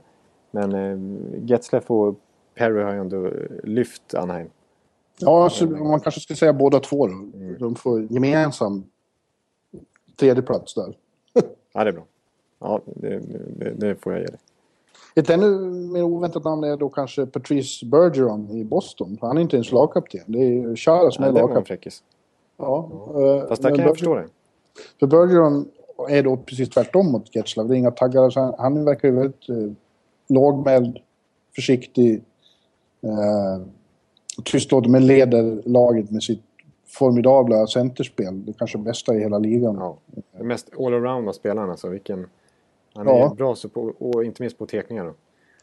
[0.52, 0.97] Men eh,
[1.45, 2.15] Getzlaff och
[2.56, 3.32] Perry har ju ändå
[3.63, 4.50] lyft Anaheim.
[5.19, 7.13] ja alltså, man kanske ska säga båda två då.
[7.60, 8.84] De får gemensam
[10.15, 10.97] tredje plats där.
[11.73, 12.06] Ja, det är bra.
[12.60, 13.19] Ja, det,
[13.60, 14.39] det, det får jag ge dig.
[15.18, 19.18] Ett ännu mer oväntat namn är då kanske Patrice Bergeron i Boston.
[19.22, 20.22] Han är inte ens lagkapten.
[20.26, 21.66] Det är Chara som Ja, är lagkapten.
[21.66, 22.04] fräckis.
[22.58, 24.28] Ja, eh, Fast där kan jag förstå det.
[25.00, 25.68] För Bergeron
[26.10, 27.68] är då precis tvärtom mot Getzlav.
[27.68, 28.30] Det är inga taggar.
[28.30, 29.56] Så han, han verkar ju väldigt eh,
[30.30, 30.98] lågmäld,
[31.56, 32.24] försiktig,
[33.02, 33.66] eh,
[34.44, 36.44] tystlåten, men leder laget med sitt
[36.88, 38.46] formidabla centerspel.
[38.46, 39.76] Det kanske bästa i hela ligan.
[39.80, 39.98] Ja.
[40.38, 41.72] Det mest all-around av spelarna.
[41.72, 42.26] Alltså, vilken,
[42.98, 43.32] han Ja.
[43.32, 45.06] är bra så på, och inte minst på teckningar.
[45.06, 45.14] Då.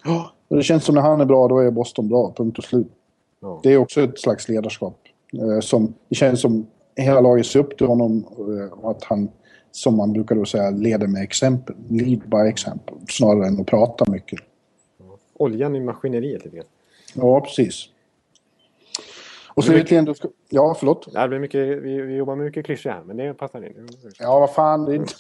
[0.05, 2.33] Ja, och det känns som när han är bra, då är Boston bra.
[2.37, 2.93] Punkt och slut.
[3.41, 3.61] Ja.
[3.63, 4.99] Det är också ett slags ledarskap.
[5.33, 6.67] Eh, som, det känns som
[6.97, 9.29] hela laget ser upp till honom eh, och att han,
[9.71, 11.77] som man brukar då säga, leder med exempel.
[11.89, 12.97] Lead by example.
[13.09, 14.39] Snarare än att prata mycket.
[15.37, 16.67] Oljan i maskineriet lite grann.
[17.15, 17.89] Ja, precis.
[19.55, 21.13] Och slutligen, då ska, ja förlåt.
[21.13, 23.89] Det blir mycket, vi, vi jobbar med mycket klyschor här, men det passar in.
[24.19, 25.15] Ja, vad fan, det är inte,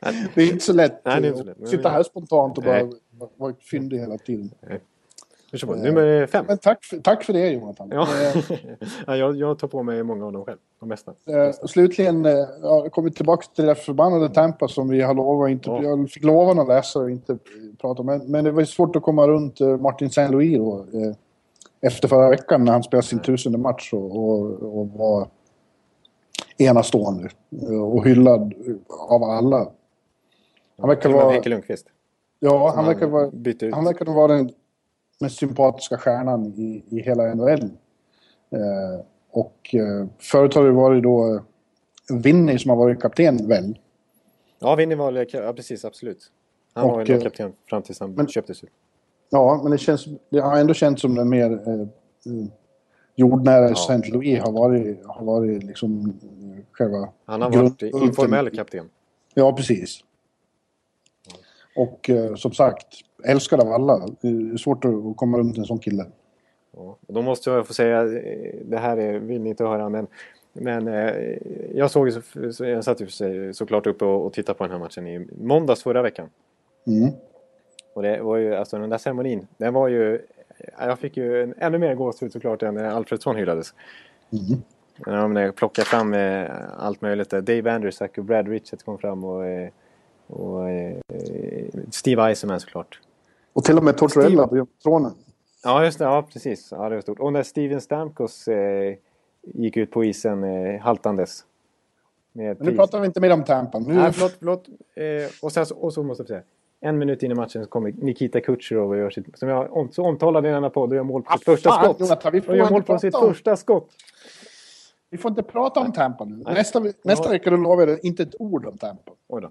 [0.34, 1.62] det är inte så lätt Nej, inte så lätt.
[1.62, 2.90] att sitta här spontant och bara Nej.
[3.36, 4.50] vara fyndig hela tiden.
[5.52, 5.74] Kör på.
[5.74, 6.44] Nummer fem.
[6.48, 7.88] Men tack för, tack för det Jonathan.
[7.92, 8.02] Ja.
[8.02, 8.36] Eh,
[9.06, 10.58] ja, jag, jag tar på mig många av dem själv.
[10.80, 11.12] De mesta.
[11.26, 15.14] Eh, och slutligen, eh, ja, jag kommer tillbaka till det förbannade Tampa som vi har
[15.14, 15.82] lovat inte, Ja.
[15.82, 17.38] jag fick lova någon läsare att inte eh,
[17.80, 18.06] prata om.
[18.06, 21.14] Men, men det var svårt att komma runt eh, Martin Saint-Louis då, eh,
[21.86, 25.28] efter förra veckan när han spelade sin tusende match och, och, och var
[26.58, 27.28] enastående
[27.62, 28.54] eh, och hyllad
[29.08, 29.68] av alla.
[30.78, 31.32] Han verkar vara...
[31.32, 31.86] Henke Lundqvist.
[32.40, 33.30] Ja, han verkar vara...
[33.74, 34.50] Han verkar vara den
[35.20, 37.62] mest sympatiska stjärnan i, i hela NHL.
[38.50, 41.44] Eh, och eh, förut har det varit då
[42.22, 43.78] Vinny som har varit kapten väl?
[44.58, 46.30] Ja, Vinny var ja, precis, absolut.
[46.72, 48.70] Han och, var ju kapten fram tills han men, köptes ut.
[49.30, 51.86] Ja, men det, känns, det har ändå känts som den mer eh,
[53.14, 53.74] jordnära ja.
[53.74, 56.18] Saint Louis har varit, har varit liksom
[56.72, 57.08] själva...
[57.24, 58.90] Han har varit informell kapten.
[59.34, 60.00] Ja, precis.
[61.76, 62.86] Och eh, som sagt,
[63.24, 64.08] älskad av alla.
[64.20, 66.06] Det är svårt att komma runt en sån kille.
[66.76, 68.04] Ja, då måste jag få säga,
[68.64, 70.06] det här är, vill ni inte höra, men,
[70.52, 71.36] men eh,
[71.74, 72.10] jag såg
[72.58, 76.02] jag satt ju såklart uppe och, och tittade på den här matchen i måndags förra
[76.02, 76.28] veckan.
[76.86, 77.12] Mm.
[77.94, 80.20] Och det var ju, alltså den där ceremonin, den var ju,
[80.78, 83.74] jag fick ju en, ännu mer gåshud såklart än när Alfredsson hyllades.
[84.32, 84.62] Mm.
[85.06, 89.46] När de plockade fram eh, allt möjligt Dave Andersack och Brad Richards kom fram och,
[89.46, 89.68] eh,
[90.26, 90.96] och eh,
[91.90, 93.00] Steve Eisenman såklart.
[93.52, 95.12] Och till och med Tortorella på tronen.
[95.64, 96.04] Ja, just det.
[96.04, 96.68] Ja, precis.
[96.70, 97.18] Ja, det var stort.
[97.18, 98.94] Och när Steven Stamkos eh,
[99.42, 101.44] gick ut på isen eh, haltandes.
[102.32, 103.78] Men nu pratar vi inte mer om Tampa.
[103.78, 103.94] Nu...
[103.94, 104.34] Nej, förlåt.
[104.38, 104.68] förlåt.
[104.94, 105.04] Eh,
[105.42, 106.42] och, sen, och så måste jag säga.
[106.84, 109.38] En minut in i matchen så kommer Nikita Kucherov och gör sitt...
[109.38, 111.84] Som jag så omtalade i denna podd och gör mål på ah, sitt första fan,
[111.84, 112.00] skott.
[112.00, 113.28] Jonathan, vi får och gör mål på sitt om...
[113.28, 113.90] första skott.
[115.10, 116.36] Vi får inte prata om Tampa nu.
[116.36, 119.12] Nästa, nästa vecka då lovar jag inte ett ord om Tampa.
[119.28, 119.50] Oj då.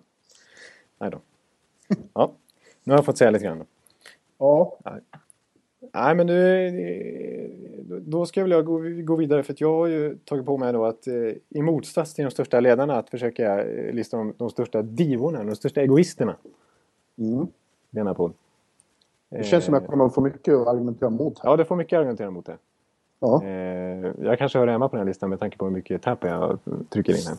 [0.99, 1.19] Nej då.
[2.13, 2.31] Ja,
[2.83, 3.63] nu har jag fått säga lite grann.
[4.37, 4.77] Ja.
[5.93, 10.17] Nej, men nu, då ska jag vilja gå, gå vidare för att jag har ju
[10.25, 11.13] tagit på mig då att eh,
[11.49, 15.55] i motsats till de största ledarna att försöka eh, lista de, de största divorna, de
[15.55, 16.35] största egoisterna.
[17.17, 17.47] Mm.
[17.89, 18.33] Denna podd.
[19.29, 21.39] Det känns som att jag kommer få mycket att argumentera mot.
[21.39, 21.49] Här.
[21.49, 22.57] Ja, det får mycket att argumentera mot det.
[23.19, 23.43] Ja.
[23.43, 26.23] Eh, jag kanske hör hemma på den här listan med tanke på hur mycket tapp
[26.23, 27.37] jag trycker in här.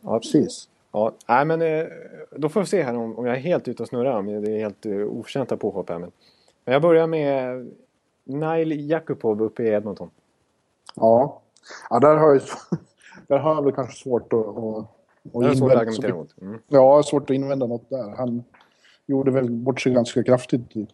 [0.00, 0.68] Ja, precis.
[0.92, 1.88] Ja, nej, men
[2.36, 4.40] då får vi se här om, om jag är helt ute och snurrar.
[4.40, 5.98] Det är helt oförtjänta påhopp här.
[5.98, 6.10] Men
[6.64, 7.70] men jag börjar med
[8.24, 10.10] Nail Jakubov uppe i Edmonton.
[10.94, 11.40] Ja,
[11.90, 12.42] ja där, har jag,
[13.26, 14.86] där har jag väl kanske svårt att, att,
[15.34, 15.58] att.
[15.58, 16.40] Svårt att argumentera mot.
[16.40, 16.58] Mm.
[16.68, 18.14] Ja, svårt att invända något där.
[18.16, 18.44] Han
[19.10, 20.86] gjorde väl bort sig ganska kraftigt i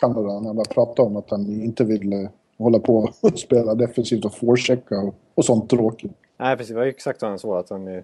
[0.00, 4.34] Kanada när han pratade om att han inte ville hålla på och spela defensivt och
[4.34, 6.12] forechecka och, och sånt tråkigt.
[6.36, 6.72] Nej, precis.
[6.72, 7.58] Det var exakt så han sa.
[7.58, 8.02] Att han,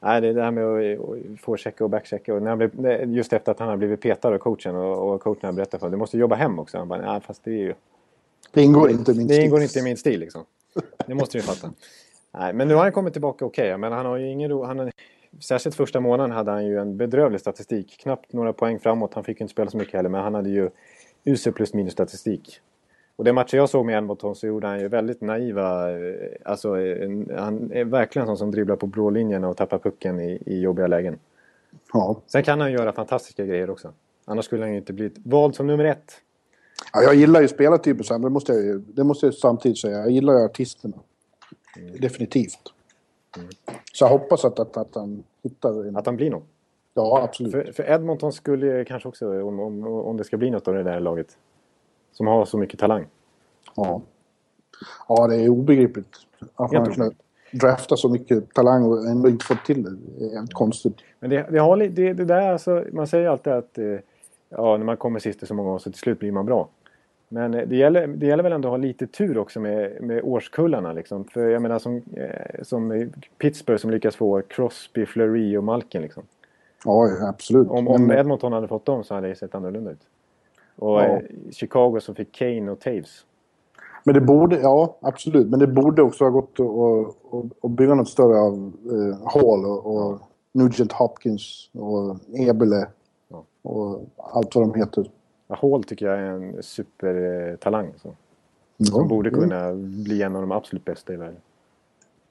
[0.00, 2.34] Nej, det är det här med att forechecka och backchecka.
[2.34, 5.20] Och när han blev, just efter att han har blivit petad av coachen och, och
[5.20, 6.78] coachen har berättat för honom du måste jobba hem också.
[6.78, 7.74] Han bara, nej fast det är ju...
[8.52, 9.36] Det ingår inte i min stil.
[9.36, 10.44] Det ingår inte i min stil liksom.
[11.06, 11.72] Det måste du ju fatta.
[12.32, 13.68] Nej, men nu har han kommit tillbaka okej.
[13.68, 14.64] Okay, men han har ju ingen ro...
[14.64, 14.90] Han
[15.40, 17.98] särskilt första månaden hade han ju en bedrövlig statistik.
[18.02, 19.14] Knappt några poäng framåt.
[19.14, 20.70] Han fick inte spela så mycket heller, men han hade ju
[21.24, 22.60] usel plus minus statistik.
[23.16, 25.90] Och det matcher jag såg med Edmonton så gjorde han ju väldigt naiva...
[25.90, 26.70] Eh, alltså,
[27.36, 30.60] han är verkligen en sån som dribblar på blå linjen och tappar pucken i, i
[30.60, 31.18] jobbiga lägen.
[31.92, 32.20] Ja.
[32.26, 33.92] Sen kan han göra fantastiska grejer också.
[34.24, 36.20] Annars skulle han ju inte blivit vald som nummer ett.
[36.92, 39.98] Ja, jag gillar ju spelartypen det måste jag, det måste jag samtidigt säga.
[39.98, 40.96] Jag gillar ju artisterna.
[41.76, 42.00] Mm.
[42.00, 42.72] Definitivt.
[43.36, 43.48] Mm.
[43.92, 45.88] Så jag hoppas att, att, att han hittar...
[45.88, 45.96] En...
[45.96, 46.42] Att han blir någon?
[46.94, 47.52] Ja, absolut.
[47.52, 50.82] För, för Edmonton skulle kanske också, om, om, om det ska bli något av det
[50.82, 51.38] där laget,
[52.12, 53.06] som har så mycket talang.
[53.74, 54.02] Ja.
[55.08, 56.16] Ja, det är obegripligt.
[56.54, 57.14] Att man kan
[57.52, 59.90] drafta så mycket talang och ändå inte fått till det.
[59.90, 60.96] Det är helt konstigt.
[61.20, 63.84] Men det, det, har, det, det där alltså, man säger alltid att eh,
[64.48, 66.68] ja, när man kommer sist i så många år så till slut blir man bra.
[67.28, 70.20] Men eh, det gäller, det gäller väl ändå att ha lite tur också med, med
[70.24, 70.92] årskullarna.
[70.92, 71.24] Liksom.
[71.24, 76.02] För jag menar som, eh, som Pittsburgh som lyckas få Crosby, Fleury och Malkin.
[76.02, 76.22] Liksom.
[76.84, 77.68] Ja, absolut.
[77.68, 80.02] Om, om Edmonton hade fått dem så hade det sett annorlunda ut.
[80.76, 81.20] Och ja.
[81.50, 83.24] Chicago som fick Kane och Taves.
[84.04, 86.60] Men det borde, ja absolut, men det borde också ha gått
[87.62, 90.20] att bygga något större av eh, Hall och, och
[90.52, 92.86] Nugent Hopkins och Ebele
[93.28, 93.44] ja.
[93.62, 95.10] och allt vad de heter.
[95.48, 97.92] Hall tycker jag är en supertalang.
[98.02, 98.14] Så.
[98.84, 100.04] Som borde kunna mm.
[100.04, 101.40] bli en av de absolut bästa i världen.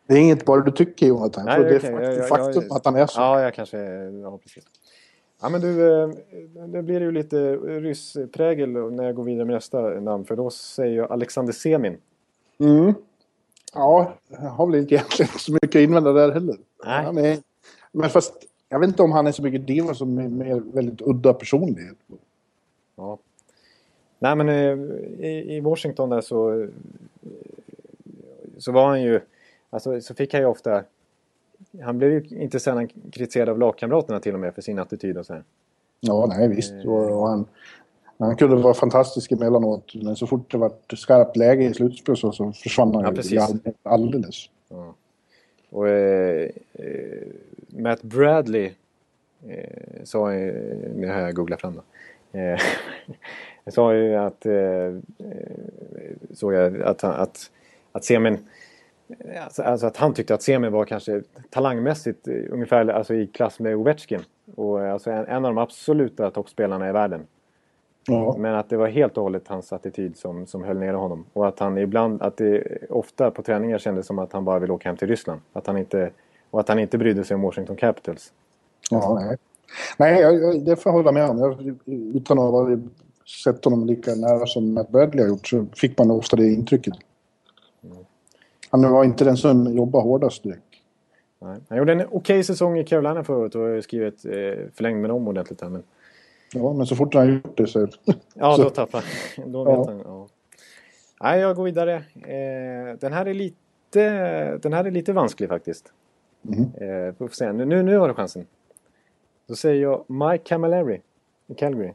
[0.08, 3.21] Det är inget bara du tycker Jonathan, Nej, det är faktum att han är så.
[3.21, 3.78] Ja, jag kanske...
[4.23, 4.63] Ja, precis.
[5.41, 6.10] Ja men du, eh,
[6.67, 10.25] det blir ju lite ryssprägel när jag går vidare med nästa namn.
[10.25, 11.97] För då säger jag Alexander Semin.
[12.60, 12.93] Mm.
[13.73, 16.56] Ja, jag har väl inte egentligen så mycket att invända där heller.
[16.86, 17.32] Nej.
[17.32, 17.38] Är,
[17.91, 18.34] men fast
[18.69, 21.97] jag vet inte om han är så mycket diva som är mer väldigt udda personlighet.
[22.95, 23.17] Ja.
[24.19, 26.67] Nej men eh, i, i Washington där så
[28.58, 29.19] så var han ju,
[29.69, 30.84] alltså så fick han ju ofta
[31.81, 35.25] han blev ju inte sällan kritiserad av lagkamraterna till och med för sin attityd och
[35.25, 35.43] så här.
[35.99, 36.73] Ja, nej visst.
[36.73, 36.89] Eh.
[36.89, 37.45] Och han,
[38.17, 39.95] han kunde vara fantastisk emellanåt.
[39.95, 43.43] Men så fort det var skarpt läge i slutspelet så, så försvann han ja, precis.
[43.84, 44.49] alldeles.
[44.69, 44.95] Ja.
[45.69, 47.27] Och eh, eh,
[47.67, 48.71] Matt Bradley
[49.47, 51.81] eh, sa, nu har jag googlat fram då.
[52.35, 52.59] Eh,
[53.71, 54.93] sa ju att, eh,
[56.33, 57.51] såg jag, att, att
[57.91, 58.37] att Semin
[59.43, 63.75] Alltså, alltså, att han tyckte att Semin var kanske talangmässigt ungefär alltså i klass med
[63.75, 64.21] Ovechkin.
[64.55, 67.27] Och alltså en, en av de absoluta toppspelarna i världen.
[68.07, 68.35] Ja.
[68.37, 71.25] Men att det var helt och hållet hans attityd som, som höll nere honom.
[71.33, 74.73] Och att han ibland, att det ofta på träningar kändes som att han bara ville
[74.73, 75.41] åka hem till Ryssland.
[75.53, 76.09] Att han inte,
[76.49, 78.33] och att han inte brydde sig om Washington Capitals.
[78.91, 79.37] Ja, nej.
[79.97, 81.39] Nej, jag, det får jag hålla med om.
[81.39, 81.75] Jag,
[82.15, 82.77] utan att ha
[83.43, 86.93] sett honom lika nära som Matt Bradley har gjort så fick man ofta det intrycket.
[87.83, 87.97] Mm.
[88.69, 90.61] Han var inte den som jobbade hårdast direkt.
[91.41, 91.57] Nej.
[91.69, 94.31] Han gjorde en okej okay säsong i Carolina förut och har skrivit eh,
[94.73, 95.69] förlängd med dem ordentligt här.
[95.69, 95.83] Men
[96.53, 97.88] Ja, men så fort han gjort det så...
[98.33, 99.03] Ja, då tappar
[99.38, 99.51] han.
[99.51, 99.85] Då vet ja.
[99.88, 100.01] han.
[100.05, 100.27] Ja.
[101.21, 101.95] Nej, jag går vidare.
[102.15, 104.57] Eh, den här är lite...
[104.57, 105.91] Den här är lite vansklig faktiskt.
[106.47, 106.63] Mm.
[106.63, 107.51] Eh, får se.
[107.51, 108.45] Nu, nu, nu har du chansen.
[109.47, 111.01] Då säger jag Mike Camilleri
[111.47, 111.91] i Calgary.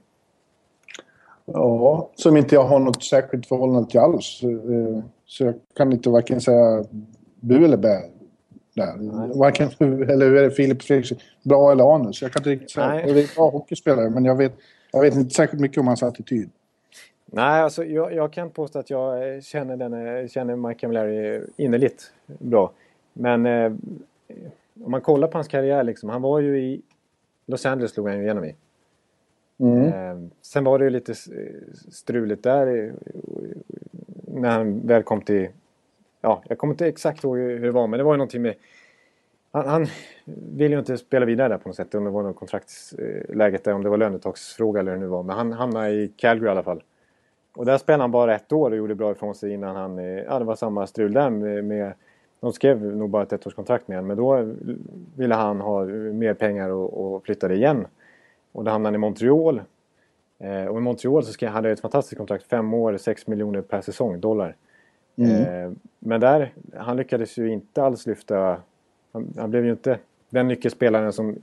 [1.45, 4.41] Ja, som inte jag har något särskilt förhållande till alls.
[4.43, 6.85] Eh, så jag kan inte varken säga
[7.41, 8.03] bu eller bä
[8.75, 9.37] där.
[9.39, 12.23] Varken eller hur är det Filip Fredriksson, bra eller anus.
[12.23, 12.89] Jag kan inte riktigt säga.
[12.89, 13.05] Nej.
[13.09, 14.53] Jag är bra hockeyspelare men jag vet,
[14.93, 16.51] jag vet inte särskilt mycket om hans attityd.
[17.27, 22.73] Nej, alltså jag, jag kan påstå att jag känner, den, känner Mike Camilleri innerligt bra.
[23.13, 23.73] Men eh,
[24.85, 26.11] om man kollar på hans karriär liksom.
[26.11, 26.83] Han var ju i
[27.51, 28.55] Los Angeles slog han ju igenom i.
[29.59, 29.85] Mm.
[29.85, 31.15] Eh, sen var det ju lite
[31.93, 32.93] struligt där
[34.27, 35.49] när han väl kom till
[36.21, 38.55] ja, jag kommer inte exakt ihåg hur det var, men det var ju någonting med...
[39.53, 39.87] Han, han
[40.57, 43.73] ville ju inte spela vidare där på något sätt, om det var något kontraktsläget där,
[43.73, 45.23] om det var lönetaksfråga eller hur det nu var.
[45.23, 46.83] Men han hamnade i Calgary i alla fall.
[47.57, 49.99] Och där spelade han bara ett år och gjorde bra ifrån sig innan han...
[49.99, 51.65] Ja, det var samma strul där med...
[51.65, 51.93] med
[52.40, 54.55] de skrev nog bara ett ettårskontrakt med honom, men då
[55.16, 57.87] ville han ha mer pengar och, och flyttade igen.
[58.53, 59.62] Och då hamnade han i Montreal.
[60.38, 63.81] Eh, och i Montreal så hade han ett fantastiskt kontrakt, fem år, sex miljoner per
[63.81, 64.57] säsong, dollar.
[65.16, 65.31] Mm.
[65.31, 68.57] Eh, men där, han lyckades ju inte alls lyfta...
[69.12, 69.98] Han, han, blev ju inte
[70.29, 71.37] den nyckelspelaren som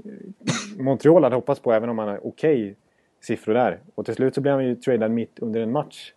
[0.79, 2.75] Montreal hade hoppats på även om han har okej okay
[3.21, 3.79] siffror där.
[3.95, 6.13] Och till slut så blev han ju tradad mitt under en match.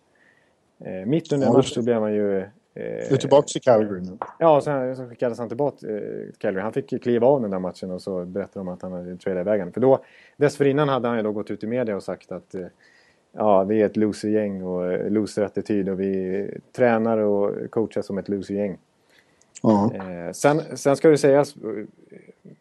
[0.79, 2.45] Eh, mitt under en match så blev han ju...
[2.73, 4.17] Eh, du är tillbaka till Calgary nu?
[4.39, 6.63] Ja, sen skickades han tillbaka till Calgary.
[6.63, 9.41] Han fick kliva av den där matchen och så berättade de att han hade tradat
[9.41, 10.03] iväg För då,
[10.37, 12.65] dessförinnan hade han ju då gått ut i media och sagt att eh,
[13.31, 18.29] ja, vi är ett losergäng och eh, loser-attityd och vi tränar och coachar som ett
[18.29, 18.77] losergäng.
[19.63, 19.91] Ja.
[19.95, 21.55] Eh, sen, sen ska det sägas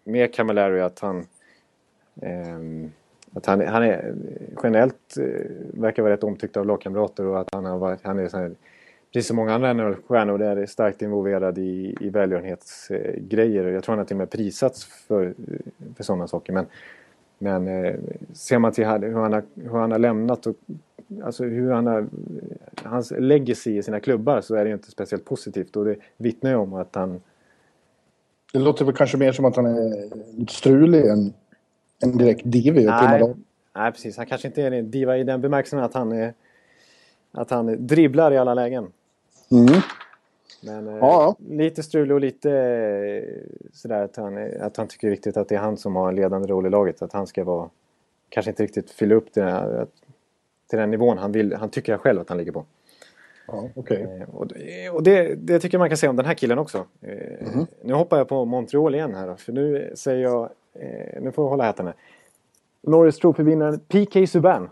[0.05, 1.27] med Camilleri att han
[2.23, 2.59] eh,
[3.35, 4.15] att han, han är
[4.63, 5.17] generellt
[5.73, 8.29] verkar vara rätt omtyckt av lagkamrater och att han, har varit, han är
[9.13, 13.65] precis som många andra NHL-stjärnor är starkt involverad i, i välgörenhetsgrejer.
[13.65, 15.35] Jag tror han har till och med prisats för,
[15.97, 16.53] för sådana saker.
[16.53, 16.67] Men
[17.43, 17.95] men eh,
[18.33, 20.57] ser man till hur han har, hur han har lämnat och
[21.25, 22.07] alltså hur han har,
[22.83, 26.51] hans legacy i sina klubbar så är det ju inte speciellt positivt och det vittnar
[26.51, 27.21] ju om att han...
[28.53, 31.33] Det låter väl kanske mer som att han är lite strulig än
[32.03, 33.01] en direkt diva.
[33.01, 33.35] Nej,
[33.75, 34.17] nej, precis.
[34.17, 36.35] Han kanske inte är en diva i den bemärkelsen att han, är,
[37.33, 38.87] att han dribblar i alla lägen.
[39.51, 39.81] Mm.
[40.61, 41.37] Men eh, ja.
[41.49, 45.49] lite strulig och lite eh, sådär att han, att han tycker det är viktigt att
[45.49, 47.03] det är han som har en ledande roll i laget.
[47.03, 47.71] Att han ska vara,
[48.29, 49.87] kanske inte riktigt fylla upp den, här,
[50.71, 52.65] till den nivån han, vill, han tycker själv att han ligger på.
[53.47, 54.03] Ja, okay.
[54.03, 54.53] Eh, och,
[54.93, 56.85] och det, det, tycker jag man kan säga om den här killen också.
[57.03, 57.67] Mm.
[57.83, 60.51] Nu hoppar jag på Montreal igen här då, för nu säger jag,
[61.21, 61.95] nu får jag hålla här.
[62.83, 64.71] Norris Trophy-vinnaren PK Subban.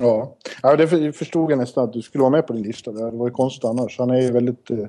[0.00, 0.34] Ja.
[0.62, 2.92] ja, det förstod jag nästan att du skulle vara med på din lista.
[2.92, 3.98] Det var ju konstigt annars.
[3.98, 4.86] Han är ju väldigt eh,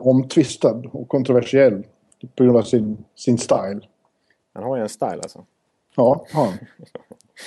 [0.00, 1.86] omtvistad och kontroversiell
[2.36, 3.80] på grund av sin, sin style.
[4.54, 5.44] Han har ju en style alltså?
[5.96, 6.52] Ja, han.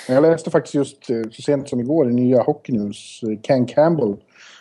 [0.07, 3.23] Jag läste faktiskt just eh, så sent som igår i nya Hockey News.
[3.23, 4.15] Eh, Ken Campbell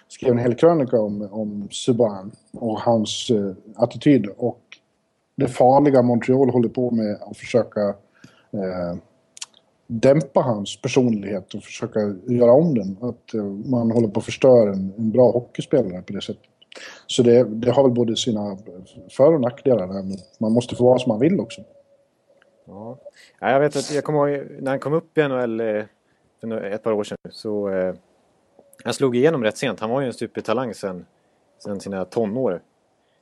[0.09, 4.61] skrev en hel krönika om, om Subban och hans uh, attityd och
[5.37, 7.81] det farliga Montreal håller på med att försöka
[8.55, 8.95] uh,
[9.91, 12.97] dämpa hans personlighet och försöka göra om den.
[13.01, 16.43] Att uh, man håller på att förstöra en, en bra hockeyspelare på det sättet.
[17.07, 18.59] Så det, det, har väl både sina
[19.11, 19.87] för och nackdelar.
[19.87, 21.61] Men man måste få vara som man vill också.
[22.67, 22.99] Ja.
[23.41, 25.85] jag vet att jag kommer ihåg när han kom upp i NHL eh,
[26.41, 27.19] för ett par år sedan.
[27.31, 27.95] Så, eh,
[28.85, 29.81] han slog igenom rätt sent.
[29.81, 31.07] Han var ju en supertalang sen,
[31.65, 32.63] sen sina tonår.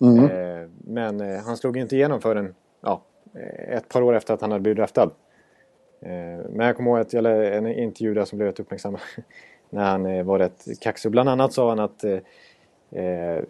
[0.01, 0.25] Mm.
[0.25, 3.03] Eh, men eh, han slog inte igenom förrän ja,
[3.69, 5.11] ett par år efter att han hade blivit draftad.
[6.01, 9.01] Eh, men jag kommer ihåg att jag en intervju där som blev rätt uppmärksammad.
[9.71, 11.11] när han eh, var rätt kaxig.
[11.11, 12.19] Bland annat sa han att eh,
[13.03, 13.43] eh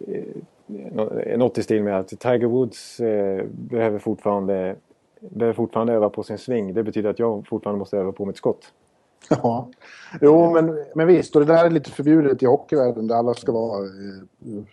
[1.37, 4.75] något i stil med att Tiger Woods eh, behöver, fortfarande,
[5.19, 6.73] behöver fortfarande öva på sin sving.
[6.73, 8.73] Det betyder att jag fortfarande måste öva på mitt skott.
[9.29, 9.69] Ja,
[10.21, 11.35] jo men, men visst.
[11.35, 14.63] Och det där är lite förbjudet i hockeyvärlden där alla ska vara eh,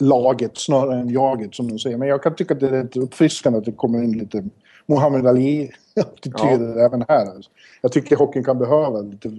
[0.00, 1.96] laget snarare än jaget som de säger.
[1.96, 4.44] Men jag kan tycka att det är rätt uppfriskande att det kommer in lite
[4.86, 7.46] Muhammad Ali-attityder även här.
[7.80, 9.30] Jag tycker hockeyn kan behöva lite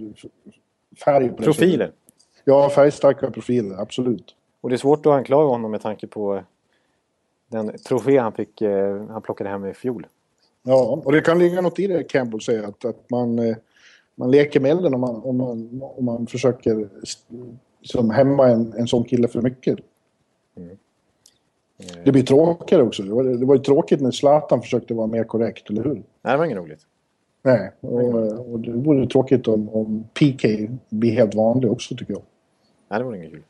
[1.04, 1.92] färg på Profiler.
[2.44, 4.34] Ja, färgstarka profiler, absolut.
[4.60, 6.42] Och det är svårt att anklaga honom med tanke på
[7.48, 10.06] den trofé han, fick, eh, han plockade hem i fjol.
[10.62, 13.56] Ja, och det kan ligga något i det Campbell säger, att, att man, eh,
[14.14, 16.88] man leker med elden om man, om man, om man försöker
[17.80, 19.78] liksom, hämma en, en sån kille för mycket.
[22.04, 23.02] Det blir tråkigare också.
[23.02, 25.94] Det var, det var ju tråkigt när Zlatan försökte vara mer korrekt, eller hur?
[25.94, 26.80] Nej, det var inget roligt.
[27.42, 30.48] Nej, och, och det vore tråkigt om, om PK
[30.88, 32.22] blir helt vanlig också tycker jag.
[32.88, 33.42] Nej, det var inget kul.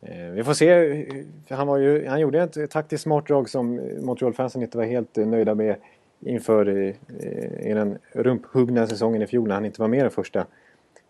[0.00, 1.06] Eh, vi får se.
[1.48, 5.26] Han, var ju, han gjorde ett taktiskt smart drag som Montreal-fansen inte var helt eh,
[5.26, 5.76] nöjda med
[6.20, 10.46] inför eh, i den rumphuggna säsongen i fjol när han inte var med de första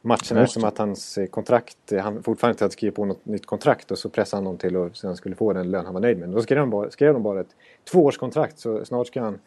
[0.07, 0.61] matcherna Just det.
[0.61, 3.91] som att hans eh, kontrakt, eh, han fortfarande inte hade skrivit på något nytt kontrakt
[3.91, 6.19] och så pressade han honom till att sen skulle få den lön han var nöjd
[6.19, 6.29] med.
[6.29, 7.55] Då skrev de bara, skrev de bara ett
[7.91, 9.39] tvåårskontrakt så snart ska han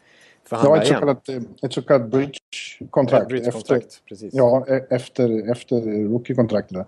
[0.43, 0.99] förhandla var ett så igen.
[0.99, 3.22] kallat, eh, ett så kallat bridge-kontrakt.
[3.22, 4.34] Efter, bridgekontrakt, precis.
[4.34, 6.88] ja, e- efter, efter rookie-kontraktet.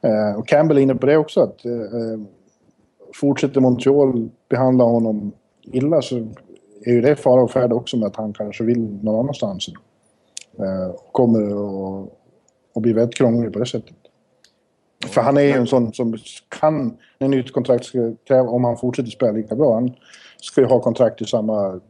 [0.00, 1.40] Eh, och Campbell är inne på det också.
[1.40, 1.72] att eh,
[3.14, 6.16] Fortsätter Montreal behandla honom illa så
[6.84, 9.68] är ju det fara och färde också med att han kanske vill någon annanstans.
[10.58, 12.17] Eh, och kommer att
[12.74, 13.96] att bli väldigt krånglig på det sättet.
[15.06, 16.16] För han är ju en sån som
[16.48, 19.94] kan, när nytt kontrakt ska kräva, om han fortsätter spela lika bra, han
[20.36, 21.80] ska ju ha kontrakt i samma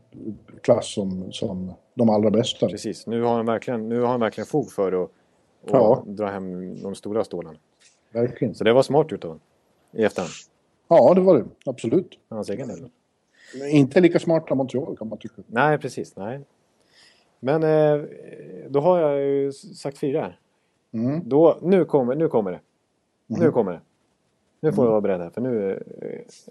[0.62, 2.68] klass som, som de allra bästa.
[2.68, 5.11] Precis, nu har han verkligen, nu har han verkligen fog för att,
[5.66, 6.05] Ja.
[6.07, 7.59] dra hem de stora stålarna.
[8.12, 8.55] Verkligen.
[8.55, 9.43] Så det var smart gjort av honom.
[9.93, 10.31] I efterhand.
[10.89, 11.45] Ja, det var det.
[11.66, 12.18] Absolut.
[12.31, 12.91] Hans egen del.
[13.70, 15.43] Inte lika smarta Montreal kan man tycka.
[15.47, 16.16] Nej, precis.
[16.16, 16.41] Nej.
[17.41, 18.05] Men eh,
[18.68, 20.39] då har jag ju sagt fyra här.
[20.93, 21.20] Mm.
[21.24, 22.61] Då, nu, kommer, nu kommer det.
[23.26, 23.53] Nu Mhm.
[23.53, 23.80] kommer det.
[24.61, 25.30] Nu får du vara beredd här.
[25.30, 25.82] För nu,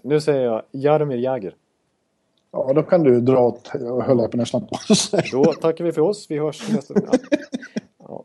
[0.02, 1.54] nu säger jag Jaromir Jagr.
[2.50, 5.22] Ja, då kan du dra åt, jag höll jag på nästan på att säga.
[5.32, 6.30] Då tackar vi för oss.
[6.30, 6.94] Vi hörs nästa...
[6.94, 7.18] Ja.
[7.98, 8.24] Ja.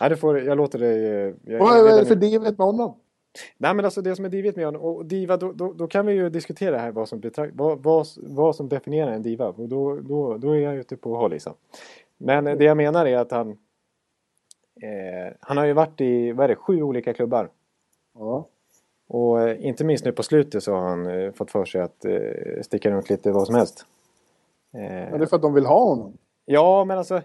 [0.00, 1.04] Nej, det får, jag låter dig...
[1.06, 2.94] eh, Jag, Vad är det för divet med honom?
[3.58, 6.06] Nej men alltså det som är divet med honom, och diva, då, då, då kan
[6.06, 9.48] vi ju diskutera här vad som, betrakt, vad, vad, vad som definierar en diva.
[9.48, 11.54] Och då, då, då är jag ute på hal Isa.
[12.18, 13.58] Men det jag menar är att han
[14.82, 17.48] eh, Han har ju varit i, vad är det, sju olika klubbar.
[18.18, 18.46] Ja.
[19.08, 22.04] Och eh, inte minst nu på slutet så har han eh, fått för sig att
[22.04, 23.86] eh, sticka runt lite vad som helst.
[24.74, 26.12] Eh, Men det är för att de vill ha honom.
[26.44, 27.22] Ja, men alltså...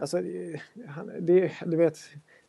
[0.00, 0.16] Alltså
[0.88, 1.96] han, det, du vet,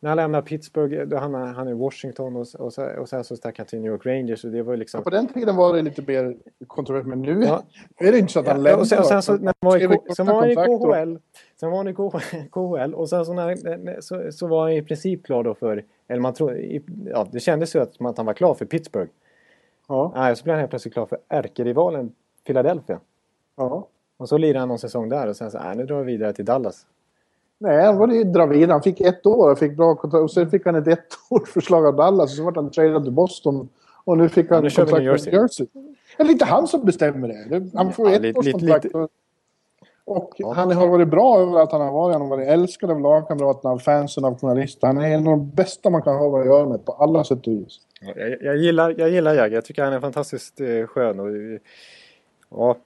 [0.00, 3.24] när han lämnar Pittsburgh, då han, han är i Washington och, och, så, och sen
[3.24, 4.44] så stack han till New York Rangers.
[4.44, 5.02] Och det var liksom...
[5.02, 7.62] På den tiden var det lite mer kontroversiellt, men nu Ja.
[8.06, 8.80] är det inte så att han Ja, lämnar.
[8.80, 10.50] och sen, och sen så när han var i, Skrev K- korta sen var han
[10.50, 11.18] i kontrakt och- KHL.
[11.60, 11.94] Sen var han i
[12.50, 15.84] KHL och sen så, när, så, så var han i princip klar då för...
[16.08, 19.10] Eller man tror, i, ja, det kändes ju att, att han var klar för Pittsburgh.
[19.88, 20.12] Ja.
[20.14, 22.12] Nej, så blev han helt plötsligt klar för ärkerivalen
[22.46, 23.00] Philadelphia.
[23.56, 23.86] ja.
[24.18, 26.32] Och så lirade han någon säsong där och sen så, nej nu drar vi vidare
[26.32, 26.86] till Dallas.
[27.58, 28.68] Nej, han var i Dravid.
[28.70, 30.22] Han fick ett år och fick bra kontrakt.
[30.22, 32.30] Och sen fick han ett ettårsförslag av Dallas.
[32.30, 33.68] Och så var han tradad till Boston.
[34.04, 35.32] Och nu fick han nu kör vi kontrakt New med Jersey.
[35.40, 35.66] Jersey.
[36.16, 37.58] Det är inte han som bestämmer det.
[37.58, 38.84] Det- Han får Ja, ett lite- års kontrakt.
[38.84, 39.08] lite-
[40.06, 40.52] Och, Ja.
[40.52, 42.12] han har varit bra överallt han har varit.
[42.14, 44.86] Han har varit älskad av lagkamraterna, av fansen, av journalister.
[44.86, 47.46] Han är en av de bästa man kan ha att göra med på alla sätt
[47.46, 47.80] och vis.
[48.00, 49.54] Ja, Jag, jag gillar, jag gillar Jagr.
[49.54, 51.20] Jag tycker han är fantastiskt eh, skön.
[51.20, 51.28] Och,
[52.50, 52.76] ja.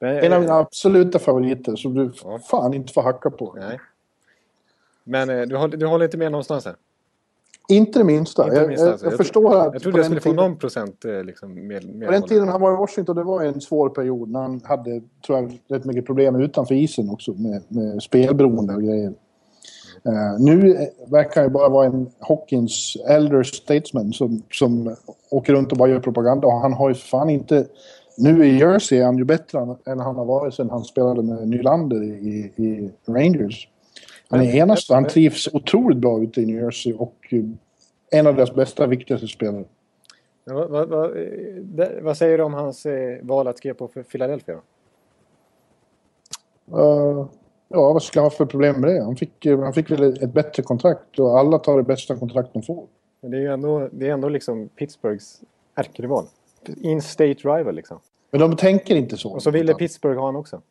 [0.00, 2.38] Men, En av mina absoluta favoriter som du Ja.
[2.38, 3.54] fan inte får hacka på.
[3.58, 3.80] Nej.
[5.04, 6.76] Men eh, du, håller, du håller inte med någonstans här?
[7.68, 8.44] Inte det minsta.
[8.44, 9.06] Inte det jag, minsta, jag, alltså.
[9.06, 11.94] jag, Jag förstår att Jag trodde jag skulle få tiden- någon procent eh, liksom, med,
[11.94, 14.60] med På den tiden han var i Washington, det var en svår period när han
[14.64, 19.12] hade, tror jag, rätt mycket problem utanför isen också med, med spelberoende och grejer.
[20.04, 24.96] Eh, nu eh, verkar han bara vara en hockeyns elder statesman som, som
[25.30, 26.46] åker runt och bara gör propaganda.
[26.46, 27.66] Och han har ju fan inte...
[28.16, 31.22] Nu i Jersey är han ju bättre än, än han har varit sedan han spelade
[31.22, 33.68] med Nylander i, i Rangers.
[34.28, 35.04] Han är enastående.
[35.04, 37.44] Han trivs otroligt bra ute i New Jersey och eh,
[38.10, 39.64] en av deras bästa, viktigaste spelare.
[40.44, 43.88] Men vad, vad, vad, eh, vad säger du om hans eh, val att skriva på
[43.88, 44.60] för Philadelphia?
[46.72, 47.26] Uh,
[47.68, 49.04] ja, vad skulle jag ha för problem med det?
[49.04, 52.62] Han fick, han fick väl ett bättre kontrakt och alla tar det bästa kontrakt de
[52.62, 52.86] får.
[53.20, 55.40] Men det är ju ändå, det är ändå liksom Pittsburghs
[55.74, 56.24] ärkerival.
[56.80, 57.98] In-state rival liksom.
[58.30, 59.32] Men de tänker inte så.
[59.32, 60.62] Och så ville Pittsburgh ha honom också.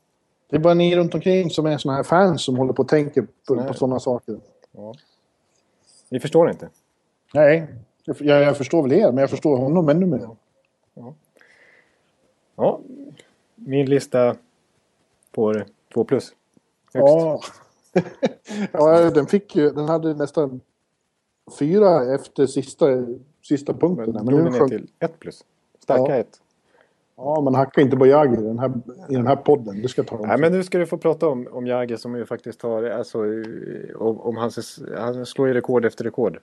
[0.50, 2.88] Det är bara ni runt omkring som är såna här fans som håller på och
[2.88, 3.68] tänker på, Nej.
[3.68, 4.40] på sådana saker.
[6.10, 6.70] Vi förstår inte.
[7.34, 7.68] Nej,
[8.06, 10.30] jag, jag förstår väl er, men jag förstår honom ännu mer.
[12.56, 12.80] Ja,
[13.56, 14.36] min lista
[15.36, 16.34] får 2 plus.
[16.94, 17.14] Högst.
[17.14, 17.42] Ja.
[18.72, 20.62] ja, den fick ju, den hade nästan
[21.60, 22.86] fyra efter sista,
[23.42, 24.14] sista punkten.
[24.14, 25.44] Men Men nu sjönk, till 1 plus.
[25.80, 26.16] Starka Ja.
[26.16, 26.42] ett.
[27.16, 28.72] Ja, man hackar inte på Jagr i den här,
[29.10, 29.82] i den här podden.
[29.82, 30.28] Det ska ta om.
[30.28, 33.20] Nej, men nu ska du få prata om, om Jagr som ju faktiskt har, alltså,
[33.96, 36.40] om, om hans, han slår ju rekord efter rekord.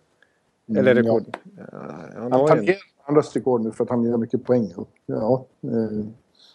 [0.68, 1.36] Eller Mm, rekord.
[1.56, 1.64] Ja.
[2.16, 4.72] Han Han tangerar andras rekord nu för att han gör mycket poäng.
[5.06, 6.04] Ja, eh,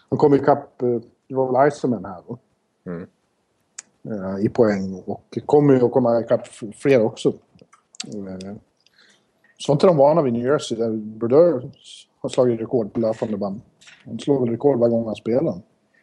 [0.10, 2.38] han kom ikapp, eh, det var väl Iceman här då.
[2.86, 3.08] Mm.
[4.10, 7.30] Eh, I poäng och kommer ju att komma ikapp fler också.
[8.08, 8.56] Eh,
[9.58, 10.90] så var inte de vana vid New Jersey där
[12.26, 13.62] har slagit rekord på löpande band.
[14.06, 15.54] Han slår väl rekord varje gång han spelar.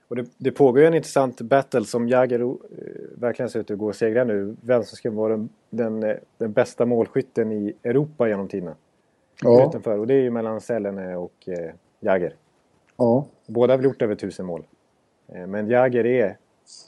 [0.08, 2.48] och det, det pågår en intressant battle som Jagr eh,
[3.16, 4.56] verkligen ser ut att gå och segra nu.
[4.62, 8.74] Vem som ska vara den, den, eh, den bästa målskytten i Europa genom tiderna.
[9.42, 9.98] Ja, Utanför.
[9.98, 11.70] Och det är ju mellan Sellene och eh,
[12.00, 12.34] Jagr.
[12.96, 13.26] ja.
[13.46, 14.62] Båda har väl gjort över tusen mål.
[15.28, 16.36] Eh, Men Jagr är...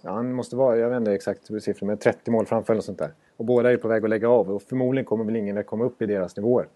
[0.03, 2.99] Ja, han måste vara, jag vet inte exakt siffror, men 30 mål framför eller sånt
[2.99, 3.11] där.
[3.37, 5.85] Och båda är på väg att lägga av och förmodligen kommer väl ingen att komma
[5.85, 6.67] upp i deras nivåer.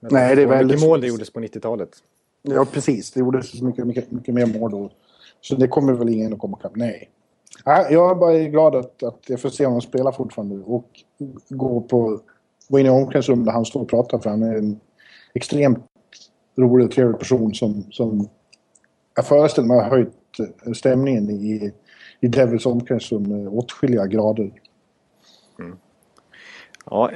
[0.00, 1.90] Men Nej, det är och mycket väldigt- mål det gjordes på 90-talet.
[2.42, 3.10] Ja, precis.
[3.12, 4.90] Det gjordes så mycket, mycket, mycket mer mål då.
[5.40, 6.76] Så det kommer väl ingen att komma ikapp.
[6.76, 7.10] Nej.
[7.66, 10.86] Nej, Jag är bara glad att, att jag får se honom spela fortfarande och
[11.48, 12.20] gå, på,
[12.68, 14.18] gå in i omklädningsrummet där han står och pratar.
[14.18, 14.80] För han är en
[15.34, 15.78] extremt
[16.58, 18.28] rolig och trevlig person som, som
[19.16, 20.12] jag föreställer mig har höjt
[20.76, 21.72] stämningen i,
[22.20, 24.52] i Devils omklädningsrum åtskilliga grader.
[26.90, 27.10] Ja,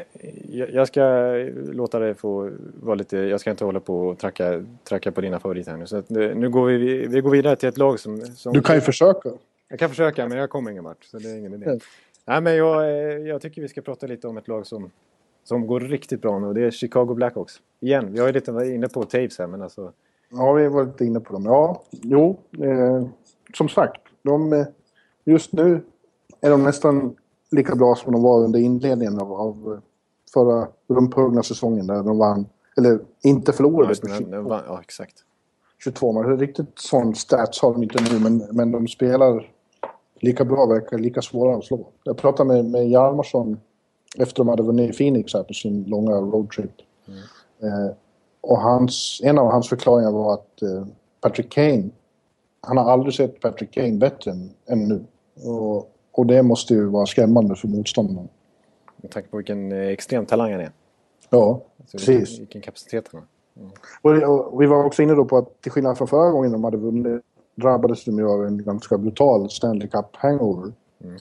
[0.48, 2.50] jag ska låta dig få
[2.82, 3.16] vara lite...
[3.16, 5.86] Jag ska inte hålla på och tracka, tracka på dina favoriter här nu.
[5.86, 8.52] Så att nu, går vi, vi går vidare till ett lag som, som...
[8.52, 9.30] Du kan ju försöka.
[9.68, 11.04] Jag kan försöka, men jag kommer ingen vart.
[11.04, 11.78] Så det är ingen idé.
[12.24, 14.90] Nej, men jag, eh, jag tycker vi ska prata lite om ett lag som,
[15.44, 16.52] som går riktigt bra nu.
[16.52, 17.60] Det är Chicago Blackhawks.
[17.80, 19.92] Igen, vi har ju lite varit inne på Taves här, men alltså...
[20.30, 21.44] Ja, vi var lite inne på dem.
[21.44, 22.36] Ja, jo.
[22.62, 23.06] Eh,
[23.54, 24.66] som sagt, de, eh,
[25.24, 25.80] just nu
[26.40, 27.16] är de nästan
[27.54, 29.80] lika bra som de var under inledningen av, av
[30.34, 32.46] förra rumphuggna säsongen där de vann,
[32.76, 35.14] eller inte förlorade 22, den vann- ja, exakt.
[35.84, 36.36] 22 matcher.
[36.36, 39.50] Riktigt sån stats har de inte nu, men, men de spelar
[40.20, 41.86] lika bra, verkar lika svåra att slå.
[42.04, 43.60] Jag pratade med, med Hjalmarsson
[44.18, 46.74] efter de hade vunnit Phoenix här på sin långa roadtrip.
[47.62, 47.96] Eh,
[48.40, 50.86] och hans, en av hans förklaringar var att eh,
[51.20, 51.90] Patrick Kane,
[52.60, 55.04] han har aldrig sett Patrick Kane bättre än, än nu.
[55.50, 58.28] Och, och det måste ju vara skrämmande för motståndaren.
[58.96, 60.70] Med tanke på vilken eh, extrem talang han är.
[61.30, 62.28] Ja, Alltså, precis.
[62.28, 63.28] vilken, vilken kapacitet han har.
[64.02, 66.64] Och, och vi var också inne då på att till skillnad från förra gången de
[66.64, 67.22] hade vunnit
[67.54, 70.72] drabbades de ju av en ganska brutal Stanley Cup hangover.
[71.04, 71.16] Mm.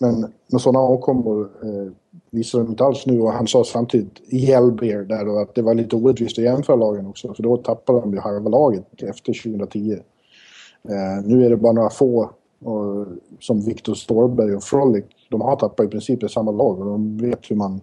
[0.00, 1.92] Men med sådana åkommor eh,
[2.30, 5.62] visar de inte alls nu och han sa samtidigt i Hellbeer där då att det
[5.62, 9.42] var lite orättvist att jämföra lagen också för då tappade de ju halva laget efter
[9.42, 9.92] 2010.
[9.92, 12.30] Eh, nu är det bara några få
[12.64, 13.06] och,
[13.40, 15.04] som Viktor Storberg och Frolic.
[15.30, 17.80] De har tappat i princip i samma lag och de vet hur man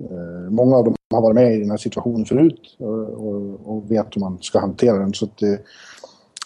[0.00, 3.90] Eh, många av dem har varit med i den här situationen förut och, och, och
[3.90, 5.14] vet hur man ska hantera den.
[5.14, 5.54] Så att, eh,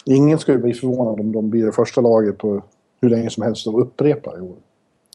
[0.05, 2.63] ingen skulle bli förvånad om de blir det första laget på
[3.01, 4.55] hur länge som helst och upprepar i år.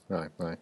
[0.07, 0.57] Nej, nej.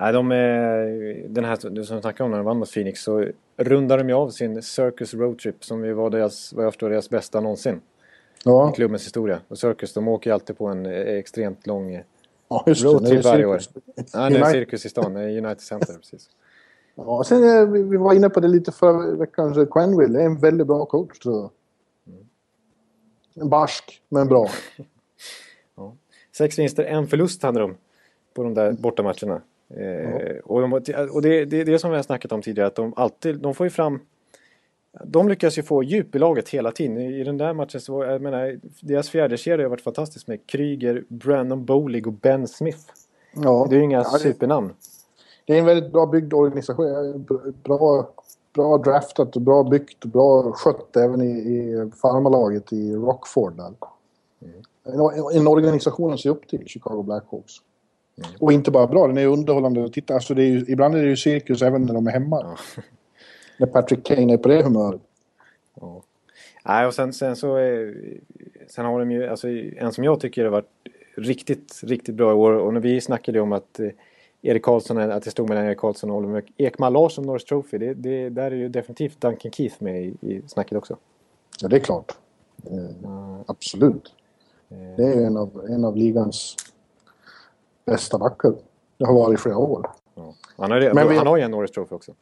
[0.00, 3.26] Nej, de är, den här du som snackade om när de vann mot Phoenix så
[3.56, 7.10] rundar de ju av sin Circus Roadtrip som ju var deras, vad jag förstår, deras
[7.10, 7.80] bästa någonsin
[8.44, 9.40] i Ja, klubbens historia.
[9.48, 11.94] Och Circus, de åker ju alltid på en eh, extremt lång...
[11.94, 12.02] eh,
[12.48, 12.72] ja det.
[12.72, 13.60] roadtrip Det varje år.
[13.94, 16.30] Ja, det är United- cirkus i stan, det är United Center precis.
[16.94, 20.26] Ja, och sen eh, vi, var inne på det lite förra veckan, så Quenville är
[20.26, 21.50] en väldigt bra coach tror jag.
[23.34, 24.48] En barsk, men bra.
[26.36, 27.76] Sex vinster, en förlust hade de
[28.34, 29.40] på de där bortamatcherna.
[29.76, 30.72] Eh, och de,
[31.12, 33.54] och det, det är det som vi har snackat om tidigare, att de alltid, de
[33.54, 34.00] får ju fram
[35.04, 36.98] de lyckas ju få djup i laget hela tiden.
[36.98, 41.64] I den där matchen så, jag menar, deras fjärdekedja har varit fantastisk med Kryger, Brandon
[41.64, 42.84] Bolig och Ben Smith.
[43.34, 44.72] Ja, Det är ju inga ja, det, supernamn.
[45.46, 47.26] det är en väldigt bra byggd organisation.
[47.62, 48.08] Bra,
[48.54, 53.56] bra draftat och bra byggt och bra skött även i, i farmarlaget i Rockford.
[53.56, 53.72] Där.
[54.84, 57.52] En, en organisation att se upp till, Chicago Blackhawks.
[58.38, 60.14] Och inte bara bra, den är underhållande att titta.
[60.14, 62.56] Alltså det är ju, ibland är det ju cirkus även när de är hemma.
[62.76, 62.82] Ja.
[63.58, 65.00] När Patrick Kane är på det humöret.
[65.80, 66.02] Ja.
[66.64, 67.58] Nej, och sen, sen så...
[67.58, 67.88] eh,
[68.68, 70.70] Sen har de ju, alltså en som jag tycker har varit
[71.16, 72.52] riktigt, riktigt bra i år.
[72.52, 73.88] Och när vi snackade om att eh,
[74.42, 77.78] Erik Karlsson, att det stod mellan Erik Karlsson och Oliver Ekman Larsson Norris Trophy.
[77.78, 80.96] Det, det, där är ju definitivt Duncan Keith med i, i snacket också.
[81.60, 82.12] Ja, det är klart.
[82.70, 84.14] Eh, absolut.
[84.96, 86.56] Det är en av, en av ligans
[87.84, 88.52] bästa backar.
[88.96, 89.90] Det har varit i flera år.
[90.14, 90.34] Ja.
[90.56, 92.12] Han, har, det, Men vi- han har ju en Norris Trophy också.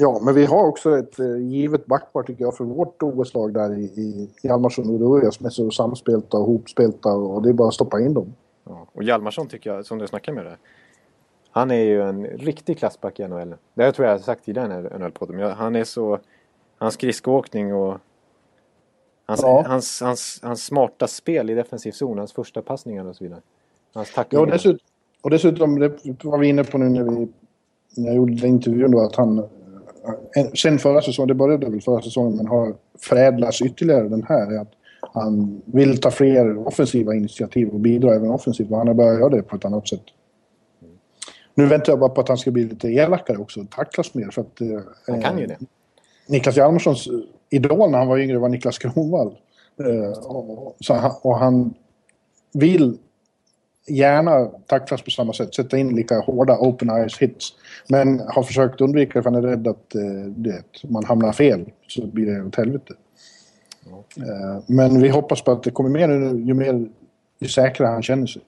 [0.00, 3.78] Ja, men vi har också ett eh, givet backpar tycker jag för vårt OS-lag där
[3.78, 7.68] i, i Hjalmarsson och Uruguay som är så samspelta och hopspelta och det är bara
[7.68, 8.34] att stoppa in dem.
[8.64, 8.86] Ja.
[8.92, 10.56] Och Hjalmarsson tycker jag, som du snackade med där.
[11.50, 13.54] Han är ju en riktig klassback i NHL.
[13.74, 15.32] Det här tror jag jag har sagt tidigare i NHL-podden.
[15.36, 16.18] Men jag- han är så...
[16.78, 17.96] Hans skridskoåkning och...
[19.26, 19.64] Hans, Ja.
[19.66, 23.40] hans, hans, hans smarta spel i defensiv zon, hans första passningar och så vidare.
[23.94, 24.44] Hans Ja, tacklingar.
[24.44, 24.78] och dessutom,
[25.22, 27.28] och dessutom, det var vi inne på nu när, vi,
[27.96, 29.48] när jag gjorde den intervjun då, att han...
[30.36, 34.52] eh, Sen förra säsongen, det började väl förra säsongen, men har förädlats ytterligare den här.
[34.52, 38.70] är Att han vill ta fler offensiva initiativ och bidra även offensivt.
[38.70, 40.02] Och han har börjat göra det på ett annat sätt.
[41.54, 44.30] Nu väntar jag bara på att han ska bli lite elakare också och tacklas mer.
[44.30, 45.58] För att, eh, Han kan ju det.
[46.26, 47.08] Niklas Hjalmarssons
[47.50, 49.36] idol när han var yngre var Niklas Kronwall.
[49.80, 51.74] Eh, och, han, och han
[52.52, 52.98] vill
[53.88, 57.54] gärna tacklas på samma sätt, sätta in lika hårda open eyes hits.
[57.88, 61.70] Men har försökt undvika det för han är rädd att eh, det, man hamnar fel
[61.88, 62.94] så blir det åt helvete.
[64.16, 66.88] Eh, men vi hoppas på att det kommer mer nu ju mer
[67.38, 68.42] ju säkrare han känner sig.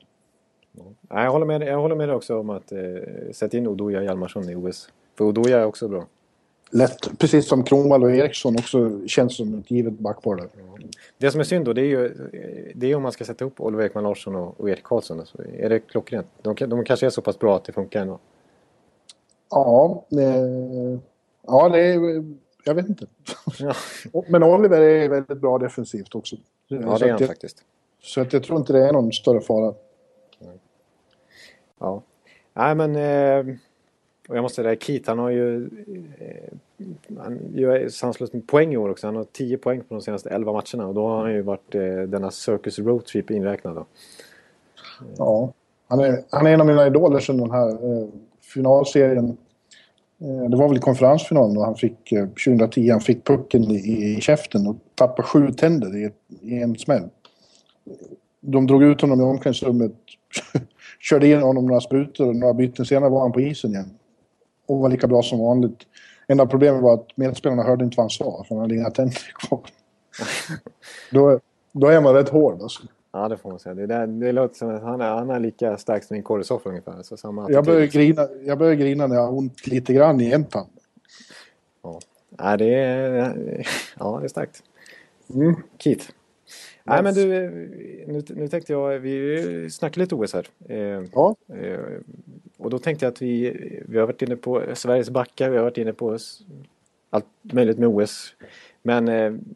[1.09, 2.78] Jag, håller med, jag håller med dig också om att eh,
[3.32, 4.88] sätta in Odoja Hjalmarsson i OS.
[5.18, 6.07] För Odoja är också bra.
[6.73, 10.49] Lätt, precis som Kronwall och Eriksson också känns som ett givet backpar där.
[11.18, 12.09] Det som är synd då, det är ju
[12.75, 15.21] det är om man ska sätta upp Oliver Ekman Larsson och, och Erik Karlsson.
[15.21, 16.27] Alltså, är det klockrent?
[16.43, 18.18] De, de kanske är så pass bra att det funkar ändå.
[19.51, 20.99] Ja, eh,
[21.47, 22.25] ja det är,
[22.64, 23.07] jag vet inte.
[23.59, 23.75] Ja,
[24.29, 26.37] Men Oliver är väldigt bra defensivt också.
[26.68, 27.64] ja så det är han jag, faktiskt.
[28.03, 29.75] Så att jag tror inte det är någon större fara.
[31.79, 32.03] Ja.
[32.55, 32.97] Nej men...
[32.97, 33.57] Eh,
[34.31, 35.70] och jag måste säga Keith han har ju...
[36.18, 36.53] Eh,
[37.18, 39.07] han gör sanslöst med poäng i år också.
[39.07, 40.89] Han har 10 poäng på de senaste 11 matcherna.
[40.89, 43.87] Och då har han ju varit eh, denna Circus Road Trip inräknad då.
[45.16, 45.53] Ja.
[45.89, 48.09] Han, är, han är en av mina idoler sedan den här eh,
[48.41, 49.37] finalserien.
[50.20, 54.16] Eh, det var väl i konferensfinalen då han fick, eh, 2010, han fick pucken i,
[54.16, 56.11] i käften och tappade sju tänder i,
[56.41, 57.09] i en smäll.
[58.41, 59.93] De drog ut honom i omklädningsrummet,
[61.01, 63.91] körde in honom några sprutor och några byten senare var han på isen igen.
[64.71, 65.87] Och var lika bra som vanligt.
[66.29, 69.33] Enda problemet var att medspelarna hörde inte vad han sa, för han hade inga tänder
[69.35, 69.61] kvar.
[71.11, 71.41] då,
[71.73, 72.83] då är man rätt hård alltså.
[73.12, 73.75] Ja det får man säga.
[73.75, 76.62] Det, där, det låter som att han är, han är lika stark som en korresoff
[76.66, 77.03] ungefär.
[77.03, 77.93] Så samma Jag attityd.
[77.93, 80.71] grina, jag grina när jag har ont lite grann i en tand.
[81.83, 82.01] Ja.
[82.29, 83.66] Nej, det är,
[83.99, 84.62] ja, det är starkt.
[85.35, 85.57] Mm.
[85.79, 86.11] Keith.
[86.91, 87.51] Nej men du, eh,
[88.07, 90.47] nu, nu tänkte jag, vi snackar lite OS här.
[90.68, 91.80] Eh, Ja, eh,
[92.57, 93.57] och då tänkte jag att vi,
[93.88, 96.18] vi har varit inne på Sveriges backar, vi har varit inne på
[97.11, 98.34] allt möjligt med OS.
[98.82, 99.09] Men,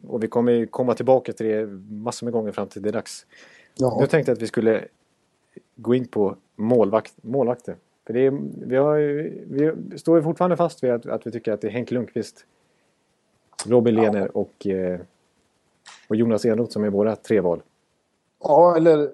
[0.07, 2.93] och vi kommer ju komma tillbaka till det massor med gånger fram till det är
[2.93, 3.25] dags.
[3.75, 3.97] ja.
[4.01, 4.85] Nu tänkte jag att vi skulle
[5.75, 7.75] gå in på målvakt, målvakter.
[8.05, 8.97] För det är, vi, har,
[9.47, 12.45] vi står ju fortfarande fast vid att, att vi tycker att det är Henke Lundqvist,
[13.65, 14.99] Robin Lehner och, eh,
[16.09, 17.61] och Jonas Enroth som är våra tre val.
[18.43, 19.09] ja eller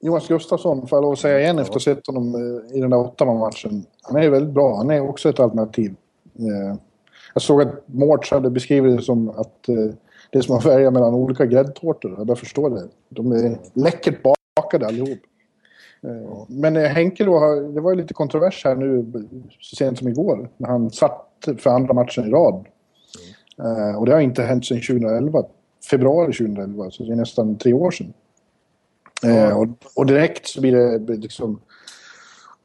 [0.00, 2.80] Jonas Gustafsson får jag lov att säga igen efter att ha sett honom eh, i
[2.80, 3.84] den där Ottawa-matchen.
[4.02, 4.76] Han är väldigt bra.
[4.76, 5.94] Han är också ett alternativ.
[6.38, 6.76] Eh,
[7.34, 9.74] Jag såg att Mårts hade beskrivit det som att eh,
[10.30, 12.14] det är som att välja mellan olika gräddtårtor.
[12.18, 12.88] Jag börjar förstå det.
[13.08, 14.18] De är läckert
[14.54, 15.18] bakade allihop.
[16.02, 19.06] Eh, Men Henke då, det var ju lite kontrovers här nu
[19.60, 22.64] så sent som igår när han satt för andra matchen i rad.
[23.58, 25.42] Eh, Och det har inte hänt sedan 2011.
[25.90, 28.12] Februari 2011, så det är nästan tre år sedan.
[29.24, 31.60] Eh, och, och direkt så blir det liksom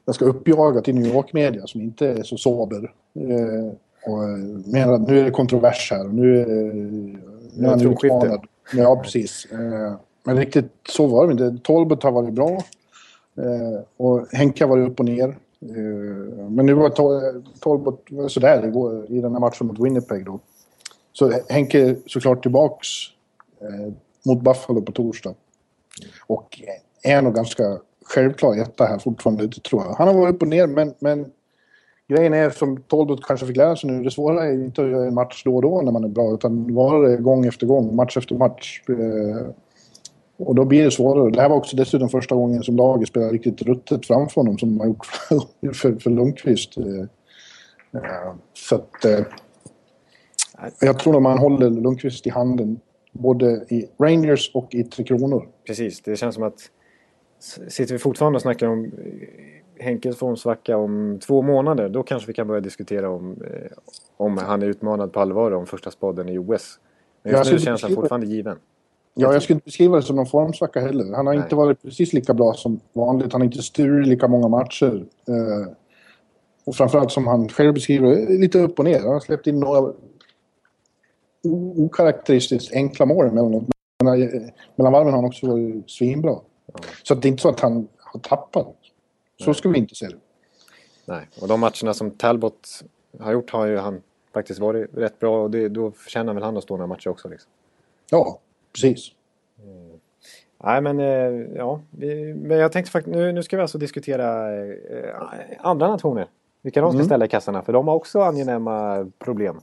[0.06, 2.94] ganska uppjagat i New York-media som inte är så sober.
[3.16, 3.74] Eh,
[4.12, 4.30] och eh,
[4.66, 7.80] menar att nu är det kontrovers här och nu är, nu är han
[8.22, 8.46] utmanad.
[8.74, 9.48] Ja, precis.
[9.52, 9.94] Eh,
[10.24, 11.64] men riktigt så var det inte.
[11.64, 12.50] Tolbert har varit bra.
[13.38, 15.28] Eh, och Henke har varit upp och ner.
[15.62, 20.26] Eh, men nu var Tol- Tolbert var sådär igår, i den här matchen mot Winnipeg
[20.26, 20.40] då.
[21.14, 22.88] Så Henke är såklart tillbaks
[23.62, 23.94] eh,
[24.26, 25.34] mot Buffalo på torsdag.
[26.28, 26.62] Och
[27.04, 27.64] är nog ganska
[28.06, 29.94] självklar etta här fortfarande, det tror jag.
[29.94, 31.32] Han har varit upp och ner, men, men
[32.08, 35.08] grejen är som Tolbot kanske fick lära sig nu, det svåra är inte att göra
[35.08, 37.96] en match då och då när man är bra, utan vara det gång efter gång,
[37.96, 38.82] match efter match.
[38.90, 39.48] Eh,
[40.38, 41.32] och då blir det svårare.
[41.32, 44.70] Det här var också dessutom första gången som laget spelade riktigt ruttet framför honom som
[44.70, 46.78] de har gjort för, för, för Lundqvist.
[46.78, 47.02] Eh,
[48.02, 49.06] eh så att...
[49.06, 49.26] Eh,
[50.80, 52.80] jag tror att man håller Lundqvist i handen
[53.12, 55.48] både i Rangers och i Tre Kronor.
[55.68, 56.70] Precis, det känns som att
[57.68, 62.34] sitter vi fortfarande och snackar om eh, Henkes formsvacka om två månader då kanske vi
[62.34, 63.72] kan börja diskutera om, eh,
[64.18, 66.80] om han är utmanad på allvar om första spaden i OS.
[67.24, 68.58] Men just nu känns han fortfarande given.
[69.14, 71.16] Ja, jag skulle inte beskriva det som någon formsvacka heller.
[71.16, 71.44] Han har Nej.
[71.44, 73.32] inte varit precis lika bra som vanligt.
[73.32, 75.06] Han har inte sturit lika många matcher.
[75.28, 75.74] Eh,
[76.66, 79.00] och framförallt som han själv beskriver, lite upp och ner.
[79.00, 79.94] Han har släppt in några
[81.86, 83.64] okaraktäristiskt enkla mål emellanåt.
[84.04, 84.20] Men,
[84.76, 86.40] mellan varven har han också varit svinbra.
[87.04, 88.76] Så det är inte så att han har tappat.
[89.40, 90.16] Så ska vi inte se det.
[91.06, 92.84] Nej, och de matcherna som Talbot
[93.20, 94.02] har gjort har ju han
[94.34, 97.30] faktiskt varit rätt bra och det, då förtjänar väl han att stå några matcher också.
[97.30, 97.52] Liksom.
[98.10, 98.40] Ja,
[98.74, 99.12] precis.
[100.64, 101.82] Nej, men eh, ja.
[101.90, 104.76] Vi, men jag tänkte faktiskt, nu, nu ska vi alltså diskutera eh,
[105.60, 106.28] andra nationer.
[106.62, 107.06] Vilka de ska Mm.
[107.06, 109.62] ställa i kassarna, för de har också angenäma problem.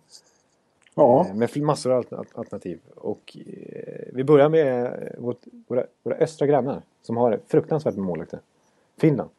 [0.98, 2.80] Ja, Eh, Med massor av alter- alternativ.
[2.96, 8.40] Och eh, vi börjar med vårt, våra, våra östra grannar som har fruktansvärt med målvakter.
[9.00, 9.30] Finland.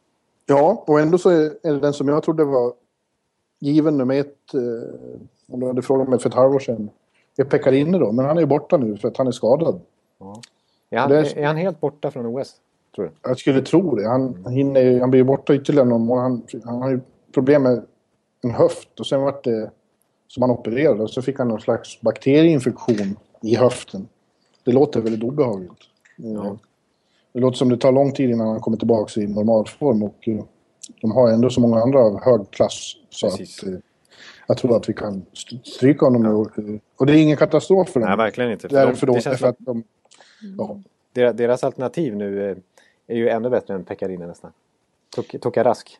[0.46, 2.74] ja och ändå så är är det den som jag trodde var
[3.60, 4.54] given nummer ett.
[4.54, 4.62] Eh,
[5.52, 6.90] om du hade frågat mig för ett halvår sedan.
[7.38, 9.82] Är Pekarinne då, men han är ju borta nu för att han är skadad.
[10.90, 12.56] Är han, är- är han helt borta från OS?
[12.96, 13.12] Tror du?
[13.22, 14.08] Jag skulle tro det.
[14.08, 16.24] Han, han, hinner, han blir ju borta ytterligare någon månad.
[16.24, 17.00] Han, han har ju
[17.34, 17.82] problem med
[18.44, 19.72] en höft och sen vart det
[20.30, 24.08] som han opererade och så fick han någon slags bakterieinfektion i höften.
[24.64, 25.72] Det låter väldigt obehagligt.
[26.24, 26.54] Eh,
[27.34, 30.44] Det låter som det tar lång tid innan han kommer tillbaka i normalform och eh,
[31.02, 33.64] de har ändå så många andra av hög klass så Precis.
[33.64, 33.76] att eh,
[34.48, 36.30] jag tror att vi kan st- stryka honom nu.
[36.30, 38.10] Och, Och det är ingen katastrof för dem.
[38.10, 38.70] Nej, verkligen inte.
[38.70, 39.84] För Därför de, då, det som att de...
[40.58, 40.80] Ja.
[41.14, 42.50] deras, deras alternativ nu
[43.08, 44.52] är ju ännu bättre än Pekkarinen nästan.
[45.16, 45.98] Tok- Toka Rask.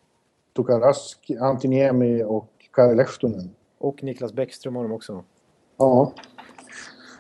[0.56, 3.50] Tuka Rask, Antiniemi och Kari Lehtonen.
[3.80, 5.24] Och Niklas Bäckström har de också.
[5.78, 6.14] Ja.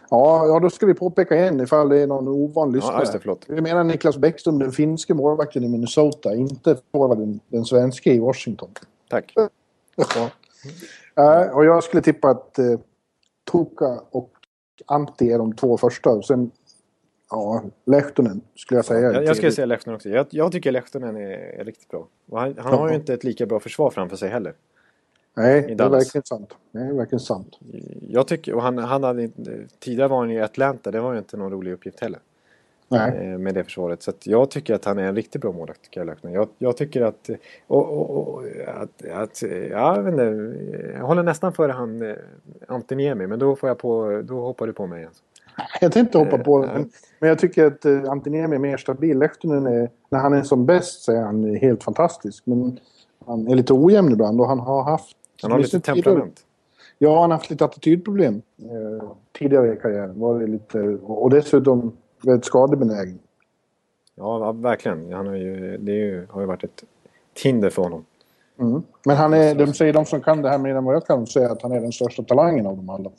[0.09, 2.95] Ja, ja, då ska vi påpeka igen ifall det är någon ovan lyssnare.
[2.95, 3.45] Ja, just det, förlåt.
[3.47, 8.69] Vi menar Niklas Bäckström, den finske målvakten i Minnesota, inte forwarden, den svenska i Washington.
[9.09, 9.33] Tack.
[9.35, 10.29] Ja.
[11.15, 12.79] Eh, och jag skulle tippa att eh,
[13.51, 14.31] Tuka och
[14.85, 16.09] Antti är de två första.
[16.09, 16.51] Och sen,
[17.29, 19.11] ja, Lehtonen skulle jag säga.
[19.11, 20.09] Jag, jag skulle säga Lehtonen också.
[20.09, 22.07] Jag, jag tycker Lehtonen är, är riktigt bra.
[22.29, 24.53] Och han, han har ju inte ett lika bra försvar framför sig heller.
[25.37, 26.53] Nej, det är verkligen sant.
[26.71, 27.59] Det är verkligen sant.
[28.07, 29.29] Jag tycker, och han, han hade
[29.79, 32.19] tidigare var han i Atlanta, det var ju inte någon rolig uppgift heller.
[32.87, 33.31] Nej.
[33.31, 34.03] eh, Med det försvaret.
[34.03, 35.95] Så jag tycker att han är en riktigt bra målvakt.
[36.21, 37.29] Jag, jag tycker att,
[37.67, 40.23] och, och, och, att, att, ja, jag vet inte,
[40.93, 42.15] jag håller nästan före han eh,
[42.67, 45.11] Antiniemi, men då får jag på, då hoppar du på mig igen.
[45.81, 46.71] Jag tänkte hoppa på det.
[46.71, 46.81] Eh,
[47.19, 49.19] Men, jag tycker att Antiniemi är mer stabil.
[49.19, 52.45] Lehtonen är, när han är som bäst så är han helt fantastisk.
[52.45, 52.79] Men
[53.25, 55.17] han är lite ojämn ibland och han har haft...
[55.41, 56.45] Han har lite temperament.
[56.97, 59.09] Ja, han har haft lite attitydproblem eh,
[59.39, 60.19] tidigare i karriären.
[60.19, 63.19] Var det lite, och dessutom väldigt skadebenägen.
[64.15, 65.13] Ja, ja, verkligen.
[65.13, 66.83] Han har ju, det ju, har ju varit ett
[67.43, 68.05] hinder för honom.
[68.59, 68.81] Mm.
[69.05, 71.27] Men han är, de säger de som kan det här mer än vad jag kan
[71.27, 73.09] säga att han är den största talangen av dem alla.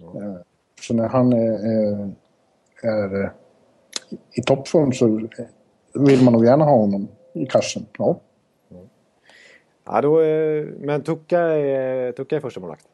[0.00, 0.40] Eh,
[0.80, 2.10] Så när han är, är,
[2.82, 3.30] är eh,
[4.32, 5.28] i toppform så
[5.94, 7.86] vill man nog gärna ha honom i kassen.
[7.98, 8.20] Ja.
[9.92, 12.86] Ja, då, eh, men Tuka är, Tuka är första målvakt.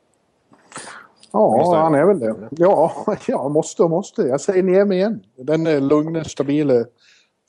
[1.33, 2.49] Ja, han är väl det.
[2.51, 4.23] Ja, ja, måste och måste.
[4.23, 5.25] Jag säger ner mig igen.
[5.37, 6.85] Den är lugna, stabila,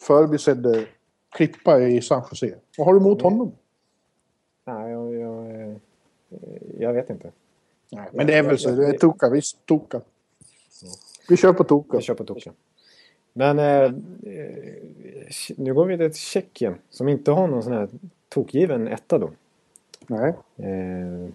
[0.01, 0.69] förbisedda
[1.35, 2.55] klippa i San Jose.
[2.77, 3.51] Vad har du emot honom?
[4.65, 5.75] Nej, jag, jag, eh,
[6.79, 7.31] jag vet inte.
[7.91, 8.69] Nej, men det är väl så.
[8.69, 9.65] Det är Toka, visst.
[9.65, 10.01] Toka.
[11.29, 11.97] Vi kör på Toka.
[11.97, 12.51] Jag kör på Tuka.
[13.33, 13.91] Men eh, eh,
[15.57, 17.89] nu går vi till Tjeckien som inte har någon sån här
[18.29, 19.31] tokgiven etta då.
[20.07, 21.29] Nej, Eh,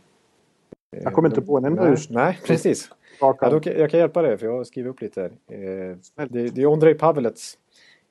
[1.03, 2.91] jag kommer inte på en enda just nej, precis.
[3.21, 5.31] Ja, då, jag kan hjälpa dig för jag har skrivit upp lite här.
[5.59, 5.97] Eh,
[6.29, 7.59] det, det är Ondrej Pavelets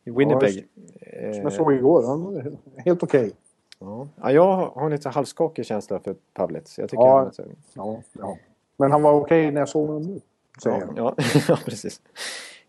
[0.03, 0.53] i Winnipeg.
[0.53, 0.63] Som
[1.01, 2.03] Eh, jag såg igår.
[2.07, 2.51] Han är
[2.85, 3.31] helt okej.
[3.79, 4.07] ja.
[4.21, 6.77] Ja, jag har en lite halvskakig känsla för Pavelets.
[6.79, 7.19] Jag tycker Ja.
[7.19, 7.31] han
[7.73, 8.37] Ja, ja.
[8.77, 10.19] Men han var okej när jag såg honom nu.
[10.63, 11.13] Säger Ja, jag.
[11.17, 12.01] ja, ja precis.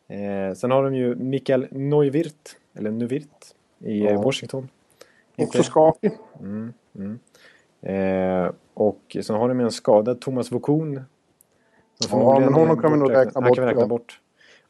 [0.08, 3.46] Eh, sen har de ju Mikael Neuwirth, eller Neuwirth,
[3.78, 4.22] i eh, Ja.
[4.22, 4.68] Washington.
[5.47, 6.12] Också skakig.
[6.40, 7.18] Mm, mm.
[7.82, 11.05] Eh, och sen har de ju en skadad Thomas Vokun.
[11.99, 13.86] som Ja, men honom kan vi nog räkna Han kan vi bort, räkna ja.
[13.86, 14.20] bort.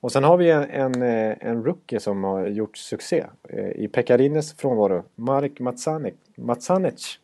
[0.00, 3.88] Och sen har vi en, en, eh, en rookie som har gjort succé eh, i
[3.88, 5.02] Pekarines frånvaro.
[5.14, 7.18] Marek Matsanek, Matsanec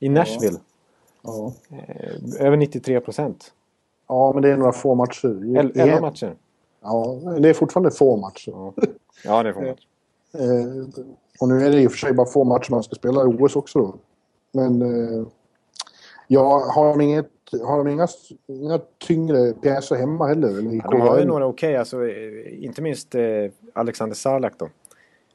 [0.00, 0.58] i Nashville.
[1.22, 1.52] Ja.
[1.70, 3.52] Eh, över 93 procent.
[4.08, 5.56] ja, men det är några få matcher.
[5.58, 6.34] 11 i- matcher.
[6.82, 8.50] Ja, det är fortfarande få matcher.
[8.50, 8.74] Ja,
[9.24, 9.86] ja det är få matcher.
[11.42, 13.24] Och nu är det i och för sig bara få matcher man ska spela i
[13.24, 13.94] OS också då.
[14.52, 15.26] Men eh,
[16.28, 17.30] ja, har de, inget,
[17.64, 18.08] har de inga,
[18.46, 20.48] inga tyngre pjäser hemma heller?
[20.48, 23.22] Ja, de har ju några okej, alltså, eh, inte minst eh,
[23.72, 24.68] Alexander Salak då.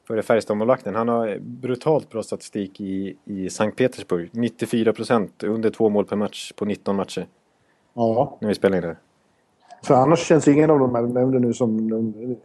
[0.08, 0.96] Före Färjestadmålvakten.
[0.96, 4.30] Han har brutalt bra statistik i, i Sankt Petersburg.
[4.34, 7.28] 94 procent, under två mål per match på 19 matcher.
[7.94, 8.98] Ja, När vi spelar in det.
[9.84, 11.90] för annars känns ingen av de här nämnde nu som...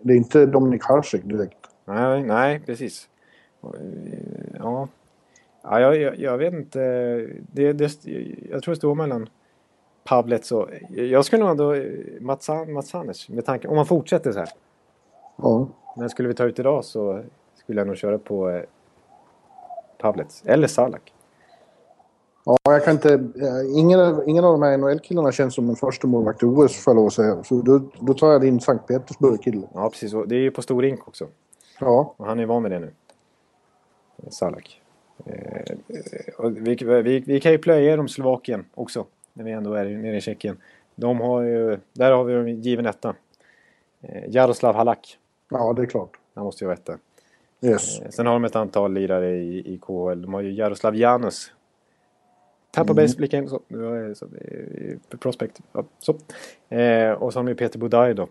[0.02, 1.58] Det är inte Dominik Hasek direkt.
[1.84, 3.08] Nej, nej precis.
[4.58, 4.88] Ja,
[5.62, 6.78] ja jag, jag, jag vet inte.
[7.52, 8.04] Det, det,
[8.50, 9.28] jag tror det står mellan
[10.04, 10.68] Pavlets och...
[10.90, 11.74] Jag skulle nog ändå...
[11.74, 13.68] eh, Matsan, Matsanes, med tanke...
[13.68, 14.48] Om man fortsätter så här.
[15.36, 15.68] Ja.
[15.96, 17.22] Men skulle vi ta ut idag så
[17.54, 18.62] skulle jag nog köra på eh,
[19.98, 20.42] Pavlets.
[20.46, 21.12] Eller Salak.
[22.44, 23.14] Ja, jag kan inte...
[23.14, 26.90] eh, Ingen, ingen av de här NHL-killarna känns som en första målvakt i OS, får
[26.90, 27.42] jag lov att säga.
[27.44, 29.66] Så då, då tar jag din Sankt Petersburg-kille.
[29.74, 30.12] Ja, precis.
[30.26, 31.26] Det är ju på stor rink också.
[31.80, 32.14] Ja.
[32.16, 32.90] Och han är van med det nu.
[34.30, 34.80] Salak.
[35.24, 35.76] Eh,
[36.50, 39.06] vi, vi, vi kan ju plöja genom Slovakien också.
[39.32, 40.56] När vi ändå är nere i Tjeckien.
[40.94, 43.14] De har ju, där har vi en given etta.
[44.00, 45.18] Eh, Jaroslav Halak.
[45.50, 46.10] ja, det är klart.
[46.34, 46.98] Han måste ju vara etta.
[47.60, 48.00] Yes.
[48.00, 50.22] Eh, Sen har de ett antal lirare i, i KHL.
[50.22, 51.52] De har ju Jaroslav Janus.
[52.70, 53.48] Tampa Bay Game.
[53.48, 53.60] Så,
[54.14, 54.26] så,
[55.18, 55.60] prospect.
[55.72, 56.12] Ja, så.
[56.76, 58.28] Eh, och så har de ju Peter Budaj då.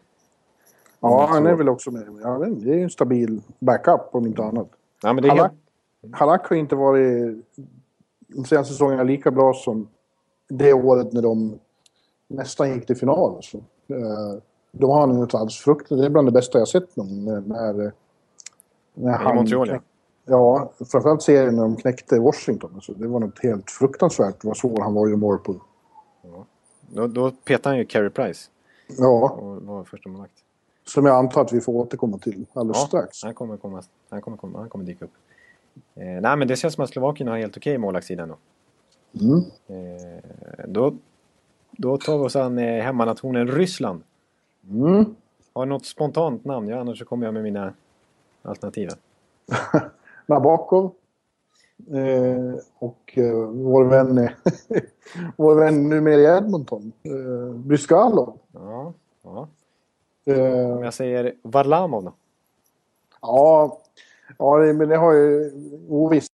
[0.99, 2.19] Ja, han är väl också med.
[2.23, 4.69] Ja, det är ju en stabil backup om inte annat.
[5.03, 5.51] Ja, men det är Halak,
[6.11, 7.37] Halak har inte varit
[8.27, 9.87] de senaste säsongerna lika bra som
[10.49, 11.59] det året när de
[12.27, 13.35] nästan gick till final.
[13.35, 13.57] Alltså.
[13.87, 14.41] Eh,
[14.71, 15.97] Då har han inte alls fruktat.
[15.97, 17.25] Det är bland det bästa jag sett någon.
[17.25, 17.91] När, när,
[18.93, 19.79] när I Montreal, ja.
[20.25, 22.71] Ja, framförallt serien när de knäckte Washington.
[22.75, 25.55] Alltså, det var något helt fruktansvärt vad svår han var göra mål på.
[26.93, 28.49] då, då petar han ju Carey Price.
[28.97, 30.33] Ja, Och var första målvakt.
[30.87, 33.23] som jag antar att vi får återkomma till alldeles Ja, strax.
[33.23, 35.11] han kommer, komma, han, kommer komma, han kommer dyka upp.
[35.95, 38.37] Eh, nej, men det känns som att Slovakien har helt okej målvaktssida ändå.
[39.21, 39.39] Mm.
[39.67, 40.93] Eh, då,
[41.71, 44.03] då tar vi oss an eh, hemmanationen Ryssland.
[44.69, 45.15] Mm.
[45.53, 46.67] Har du något spontant namn?
[46.67, 47.73] Ja, annars så kommer jag med mina
[48.41, 48.89] alternativ.
[48.89, 49.81] här.
[50.25, 50.91] Nabokov.
[51.93, 54.29] Eh, och eh, vår vän,
[55.37, 58.37] vår vän numera i Edmonton, eh, Bryskalov.
[58.53, 58.93] Ja,
[59.23, 59.47] ja.
[60.25, 62.13] Eh, Om jag säger Varlamov då?
[63.21, 63.80] ja,
[64.37, 65.51] ja, men det har ju...
[65.89, 66.33] Ovisst.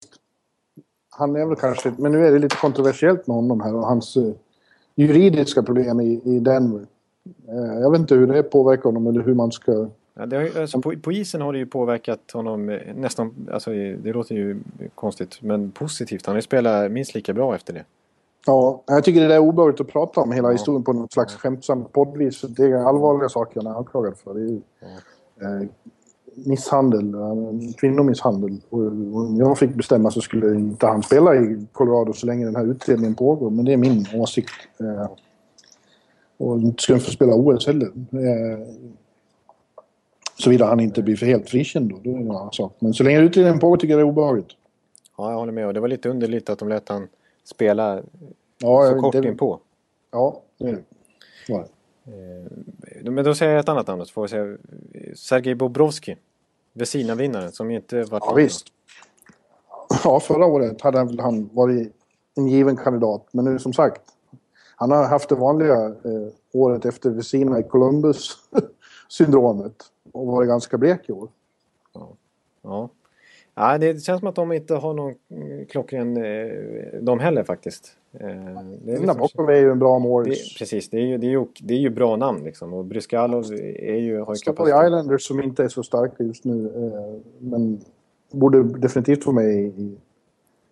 [1.10, 1.92] Han är väl kanske...
[1.98, 4.32] Men nu är det lite kontroversiellt med honom här och hans eh,
[4.94, 6.86] juridiska problem i, i Denver.
[7.48, 9.88] Eh, jag vet inte hur det påverkar honom eller hur man ska...
[10.14, 13.70] Ja, det har, alltså, på, på isen har det ju påverkat honom eh, nästan, alltså,
[13.70, 14.60] det låter ju
[14.94, 16.26] konstigt, men positivt.
[16.26, 17.84] Han har ju spelat minst lika bra efter det.
[18.46, 21.92] Ja, jag tycker det är obehagligt att prata om hela historien på något slags skämtsamt
[21.92, 22.40] poddvis.
[22.40, 24.34] Det är allvarliga saker han är anklagad för.
[24.34, 24.60] Det är ju,
[25.40, 25.68] eh,
[26.44, 27.12] misshandel,
[27.78, 28.60] kvinnomisshandel.
[28.70, 32.56] Och om jag fick bestämma så skulle inte han spela i Colorado så länge den
[32.56, 33.50] här utredningen pågår.
[33.50, 34.50] Men det är min åsikt.
[34.80, 35.10] Eh,
[36.38, 37.86] och inte skulle få spela OS heller.
[37.86, 38.66] Eh,
[40.38, 41.96] Såvida han inte blir för helt frikänd då.
[42.02, 42.72] Det är en annan sak.
[42.78, 44.48] Men så länge utredningen pågår tycker jag det är obehagligt.
[45.18, 45.66] Ja, jag håller med.
[45.66, 47.08] Och det var lite underligt att de lät han
[47.44, 48.00] spela
[48.58, 49.58] Ja, så kort det- inpå.
[50.12, 50.82] Ja, det är det.
[51.48, 51.64] Ja.
[52.06, 52.44] Eh,
[53.10, 54.06] Men då säger jag ett annat namn.
[54.06, 54.56] så Får jag säga
[55.16, 56.16] Sergej Bobrovski.
[56.72, 58.66] Vesina-vinnaren som inte varit Ja, visst.
[60.04, 61.92] Ja, förra året hade han, han varit
[62.36, 63.26] en given kandidat.
[63.32, 64.00] Men nu som sagt,
[64.76, 65.92] han har haft det vanliga eh,
[66.52, 71.28] året efter Vesina i Columbus-syndromet och varit ganska blek i år.
[71.92, 72.08] Ja.
[72.62, 72.88] ja,
[73.56, 76.52] det känns som att de inte har någon mm, klockren eh,
[77.00, 77.96] de heller faktiskt.
[78.12, 80.58] Eh, Det är liksom, Nabokov är ju en bra målis.
[80.58, 82.72] precis, det är, ju, det, är ju, det är ju bra namn liksom.
[82.72, 83.44] Och Bryskalov
[83.78, 84.84] är ju, har ju kapacitet.
[84.84, 86.66] Islanders som inte är så starka just nu.
[86.66, 87.80] Eh, men
[88.30, 89.96] borde definitivt vara med i,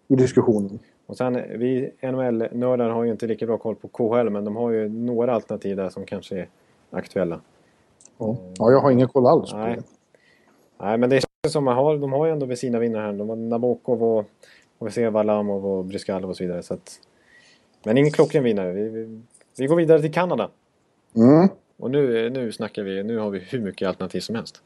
[0.09, 0.79] i, diskussionen.
[1.07, 4.71] Och sen vi NHL-nördar har ju inte lika bra koll på KHL men de har
[4.71, 6.49] ju några alternativ där som kanske är
[6.91, 7.41] aktuella.
[8.19, 9.77] Ja, ja jag har ingen koll alls på Nej.
[9.77, 9.83] det.
[10.85, 13.13] Nej men det som att har, de har ju ändå vid sina vinnare här.
[13.13, 14.19] De har Nabokov och,
[14.79, 16.63] och vi ser Varlamov och Bryskalov och så vidare.
[16.63, 17.01] Så att,
[17.85, 18.73] men ingen klockren vinnare.
[18.73, 19.21] Vi, vi,
[19.59, 20.51] vi går vidare till Kanada.
[21.17, 21.49] Mm.
[21.77, 24.63] Och nu, nu snackar vi, nu har vi hur mycket alternativ som helst.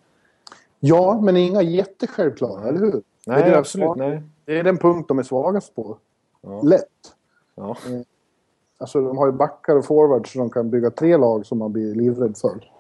[0.81, 2.93] Ja, men inga jättesjälvklara, eller hur?
[2.93, 3.87] det Nej, deras absolut.
[3.89, 4.23] svag- Nej.
[4.45, 5.99] Det är den punkt de är svagast på.
[6.43, 6.63] Ja.
[6.63, 6.85] Lätt.
[7.55, 7.77] Ja.
[8.79, 11.73] Alltså de har ju backar och forwards så de kan bygga tre lag som man
[11.73, 12.71] blir livrädd för.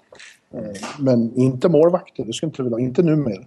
[0.50, 0.70] Eh,
[1.00, 2.78] Men inte målvakter, det skulle inte vilja.
[2.78, 3.44] Inte numera.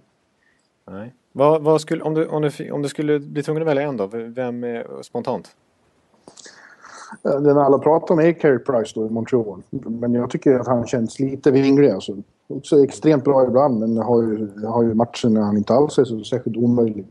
[0.86, 1.14] Nej.
[1.32, 3.98] Vad, vad skulle, om, du, om, du, om du skulle bli tvungen att välja en
[3.98, 4.08] då?
[4.08, 5.56] Vem är spontant?
[7.26, 9.62] Eh, Den alla pratar om är Carey Price då i Montreal.
[9.70, 12.18] Men jag tycker att han känns lite vinglig alltså.
[12.48, 16.04] Också extremt bra ibland men har ju, har ju matcher när han inte alls är
[16.04, 17.06] så särskilt omöjlig.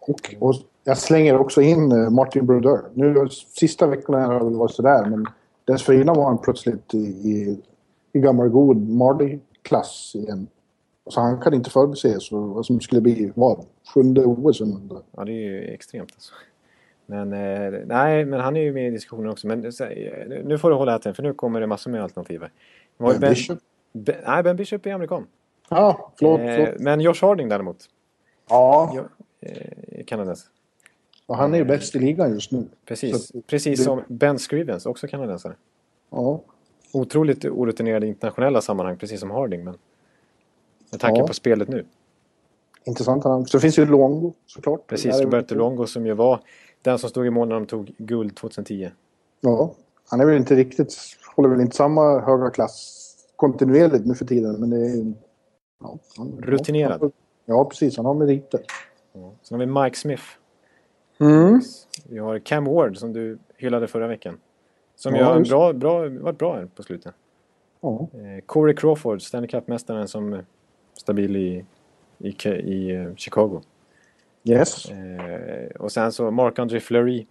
[0.00, 0.54] Och, och
[0.84, 2.80] jag slänger också in eh, Martin Brodeur.
[2.94, 5.26] Nu sista veckorna har det väl varit sådär men
[5.64, 7.60] dessförinnan var han plötsligt i, i,
[8.12, 10.46] i gammal god Marley-klass igen.
[11.10, 14.60] Så han kan inte förutse vad som skulle bli, vad, sjunde OS.
[15.16, 16.34] Ja, det är ju extremt alltså.
[17.06, 19.46] Men eh, nej, men han är ju med i diskussionen också.
[19.46, 22.42] Men så, eh, nu får du hålla här för nu kommer det massor med alternativ.
[22.96, 23.58] var ju Ben Bishop?
[23.92, 25.26] Ben, nej, Ben Bishop är amerikan.
[25.68, 26.40] Ja, förlåt.
[26.40, 26.80] Eh, förlåt.
[26.80, 27.76] men Josh Harding däremot.
[28.48, 29.02] Ja, Ja,
[29.48, 30.46] eh, kanadens.
[31.26, 32.64] och han är ju bäst i ligan just nu.
[32.84, 35.54] Precis, Så- precis det- som Ben Scrivens, också kanadensare.
[36.10, 36.40] Ja.
[36.92, 39.64] Otroligt orutinerad i internationella sammanhang, precis som Harding.
[39.64, 39.74] Men
[40.90, 41.26] med tanke Ja.
[41.26, 41.84] på spelet nu.
[42.84, 43.50] Intressant.
[43.50, 44.86] Så finns ju Longo såklart.
[44.86, 46.40] Precis, Roberto Longo som ju var
[46.82, 48.90] Den som stod i mål när de tog guld 2010.
[49.40, 49.74] Ja,
[50.10, 50.94] han är väl inte riktigt,
[51.36, 55.12] håller väl inte samma höga klass kontinuerligt nu för tiden, men det är...
[55.80, 56.98] Ja, han, Rutinerad.
[57.02, 57.10] Ja,
[57.44, 57.96] ja, precis.
[57.96, 58.60] Han har meriter.
[59.12, 59.32] Ja.
[59.42, 60.22] Sen har vi Mike Smith.
[61.20, 61.60] Mm.
[62.08, 64.38] Vi har Cam Ward som du hyllade förra veckan.
[64.96, 67.14] Som Ja, har bra, bra, varit bra här på slutet.
[67.80, 68.08] Ja.
[68.14, 70.42] Eh, Corey Crawford, Stanley Cup-mästaren som
[71.00, 71.64] stabil i,
[72.18, 73.60] i, i eh, Chicago.
[74.44, 74.90] Yes.
[74.90, 77.26] Eh, och sen så Marc-André Fleury.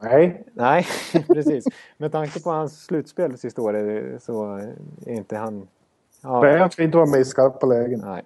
[0.00, 0.44] Nej.
[0.52, 0.86] Nej,
[1.26, 1.64] precis.
[1.96, 4.54] Med tanke på hans slutspel sista året så
[5.06, 5.68] är inte han...
[6.22, 8.00] Ja, Nej, han ska inte vara med i skarpa lägen.
[8.04, 8.22] Nej.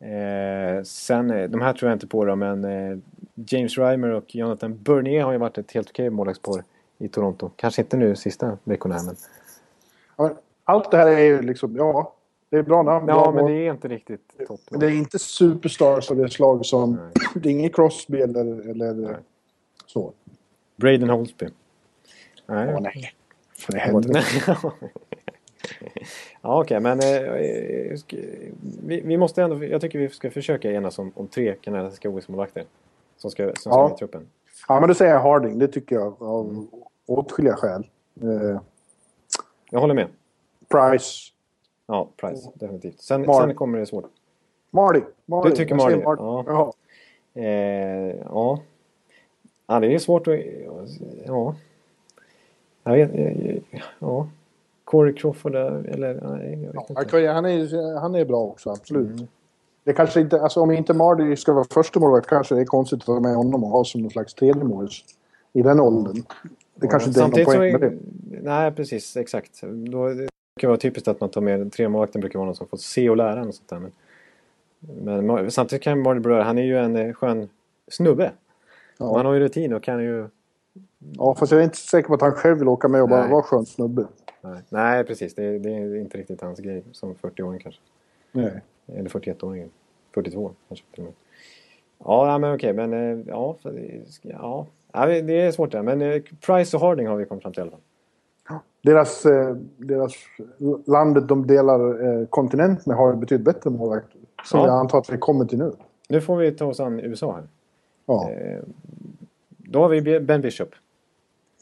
[0.00, 2.98] Eh, sen, eh, de här tror jag inte på då, men eh,
[3.34, 6.64] James Reimer och Jonathan Bernier har ju varit ett helt okej målvaktspar
[6.98, 7.50] i Toronto.
[7.56, 9.16] Kanske inte nu sista veckorna här, men
[10.64, 12.14] Allt det här är ju liksom, ja,
[12.50, 13.08] det är bra namn.
[13.08, 14.32] Ja, men det är inte riktigt.
[14.70, 16.92] Men det är inte superstars av det slag som...
[16.92, 17.12] Nej.
[17.42, 19.16] Det är ingen Crosby eller, eller Nej.
[19.86, 20.12] så.
[20.76, 21.46] Braden Holtby.
[22.46, 22.74] Nej.
[22.74, 23.12] Åh, nej.
[23.58, 24.24] För händer.
[26.42, 27.98] ja, okej, men eh, eh,
[28.86, 29.64] vi, vi måste ändå...
[29.64, 32.64] Jag tycker vi ska försöka enas om, om tre kanadensiska OS-målvakter.
[33.16, 33.88] Som ska, som ska Ja.
[33.88, 34.26] med i truppen.
[34.68, 35.58] Ja, men då säger jag Harding.
[35.58, 36.66] Det tycker jag av
[37.06, 37.86] åtskilliga skäl.
[38.22, 38.60] Eh,
[39.70, 40.06] Jag håller med.
[40.68, 41.32] Price.
[41.88, 42.50] Ja, Price.
[42.54, 43.00] Definitivt.
[43.00, 44.04] Sen, sen kommer det svårt.
[44.70, 45.00] Marty.
[45.26, 45.48] Marty.
[45.48, 46.22] Du tycker Marty, Marty.
[46.22, 46.44] ja.
[46.46, 46.72] Ja.
[47.42, 48.60] Eh, ja.
[49.66, 50.34] ja, det är svårt att...
[51.26, 51.54] Ja.
[52.84, 53.10] Jag vet...
[53.98, 54.28] Ja.
[54.84, 56.14] Corey Crawford eller...
[56.14, 57.28] Nej, jag vet inte.
[57.28, 59.10] han är, han är bra också, absolut.
[59.10, 59.26] Mm.
[59.84, 63.00] Det kanske inte, alltså om inte Marty ska vara första målvakt kanske det är konstigt
[63.00, 65.04] att ha med honom och ha som någon slags tredje målis
[65.52, 66.22] i den åldern.
[66.74, 67.92] Det kanske inte är någon poäng med det.
[68.42, 69.16] Nej, precis.
[69.16, 69.62] Exakt.
[69.62, 70.14] Då,
[70.58, 73.10] brukar vara typiskt att man tar med tre målvakter brukar vara någon som får se
[73.10, 73.78] och lära och sånt där.
[75.02, 77.48] Men, men samtidigt kan Marty Brodeur, han är ju en eh, skön
[77.88, 78.32] snubbe.
[78.98, 79.22] Och han Ja.
[79.28, 80.26] har ju rutin och kan ju...
[81.16, 83.20] ja, fast jag är inte säker på att han själv vill åka med och bara
[83.20, 83.30] Nej.
[83.30, 84.06] vara skön snubbe.
[84.40, 85.34] Nej, nej precis.
[85.34, 87.80] Det, det är inte riktigt hans grej som 40-åring kanske.
[88.32, 88.60] Nej.
[88.86, 89.68] Eller 41-åringen.
[90.14, 91.14] 42 kanske till och med.
[92.04, 92.72] Ja, men okej.
[92.72, 93.56] Men eh, ja,
[94.22, 94.66] ja.
[94.92, 95.82] ja, det- det är svårt där.
[95.82, 97.80] Men eh, Price och Harding har vi kommit fram till i alla fall.
[98.82, 100.12] Deras, eh, deras
[100.86, 104.06] landet de delar eh, kontinent med har betydligt bättre målvakt.
[104.44, 104.66] Som Ja.
[104.66, 105.72] jag antar att vi kommer till nu.
[106.08, 107.42] Nu får vi ta oss an USA här.
[108.06, 108.58] Ja, Eh,
[109.48, 110.68] då har vi Ben Bishop.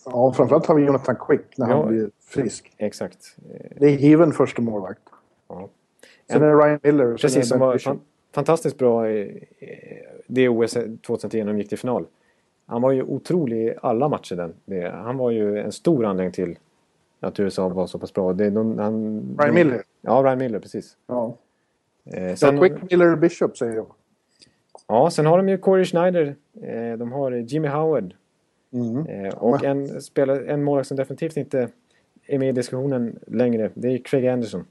[0.04, 1.76] ja framförallt har vi Jonathan Quick när Ja.
[1.76, 2.72] han blir frisk.
[2.76, 3.36] Exakt.
[3.76, 5.00] Det är given första målvakt.
[5.48, 5.68] ja.
[6.30, 7.16] Sen är det Ryan Miller.
[7.16, 7.92] Precis, som var Bishop.
[7.92, 8.00] fan,
[8.34, 9.44] fantastiskt bra i
[10.26, 10.76] det OS
[11.06, 12.06] 2010 när de gick till final.
[12.66, 14.36] Han var ju otrolig i alla matcher.
[14.66, 14.92] Den.
[14.92, 16.58] Han var ju en stor anledning till
[17.20, 18.32] att USA var så pass bra.
[18.32, 19.82] Det, de, han, Ryan Miller.
[20.00, 20.96] Ja, Ryan Miller, precis.
[21.06, 21.36] Ja.
[22.04, 23.86] Eh, sen, Quick, Miller, Bishop säger jag.
[24.86, 26.36] ja, sen har de ju Corey Schneider.
[26.62, 28.14] Eh, de har Jimmy Howard.
[28.72, 29.06] Mm.
[29.06, 31.68] Eh, och en, spelare, en målvakt som definitivt inte
[32.26, 33.70] är med i diskussionen längre.
[33.74, 34.64] Det är Craig Anderson.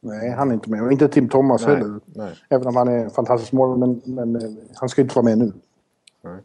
[0.00, 0.82] Nej, han är inte med.
[0.82, 2.00] Och inte Tim Thomas Nej, heller.
[2.04, 2.34] nej.
[2.48, 4.42] Även om han är en fantastisk mål, men, men eh,
[4.74, 5.52] han ska inte vara med nu.
[6.22, 6.38] Nej.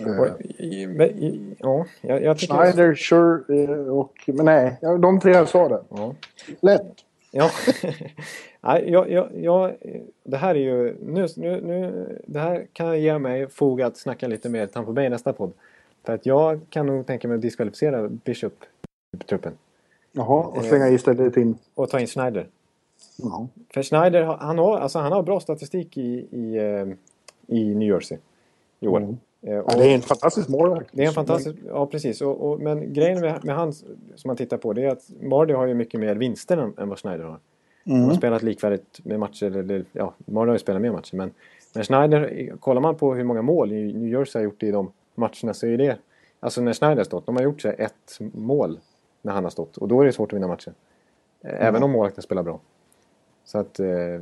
[0.00, 0.26] Eh, Och,
[1.58, 2.54] ja, jag, jag tycker...
[2.54, 4.12] Schneider, sure eh, och...
[4.26, 5.82] Men nej, de tre jag sa det.
[5.88, 6.14] Ja.
[6.60, 6.94] Lätt.
[7.30, 7.50] Ja,
[8.60, 9.74] Nej, jag, jag, jag,
[10.24, 10.96] det här är ju...
[11.02, 15.08] Nu, nu, nu, det här kan ge mig fog att snacka lite mer Tampa Bay
[15.08, 15.52] nästa podd.
[16.04, 18.52] För att jag kan nog tänka mig att diskvalificera Bishop
[19.16, 19.52] i truppen.
[20.12, 21.58] Jaha, och slänga istället in...
[21.74, 22.46] Och ta in Schneider.
[23.16, 23.46] Ja.
[23.74, 26.86] För Schneider, har- han har, alltså, han har bra statistik i, i, eh,
[27.56, 28.18] i New Jersey
[28.80, 28.98] i år.
[28.98, 29.16] Mm.
[29.42, 30.88] Eh, Ja, det är en fantastisk målvakt.
[30.92, 31.56] Det är en fantastisk...
[31.68, 32.20] Ja, precis.
[32.20, 33.88] Och, och, men grejen med, med han som
[34.24, 36.98] man tittar på det är att Mardy har ju mycket mer vinster än, än vad
[36.98, 37.38] Schneider har.
[37.84, 38.14] De har Mm.
[38.16, 39.56] spelat likvärdigt med matcher.
[39.56, 41.16] Eller, ja, Mardy har ju spelat mer matcher.
[41.16, 41.30] Men,
[41.74, 45.54] men Schneider, kollar man på hur många mål New Jersey har gjort i de matcherna
[45.54, 45.98] så är det...
[46.40, 48.78] Alltså när Schneider har stått, de har gjort sig ett mål
[49.22, 49.76] när han har stått.
[49.76, 50.72] Och då är det svårt att vinna matcher.
[51.44, 52.60] Eh, Även om målvakten spelar bra.
[53.44, 54.20] Så att eh,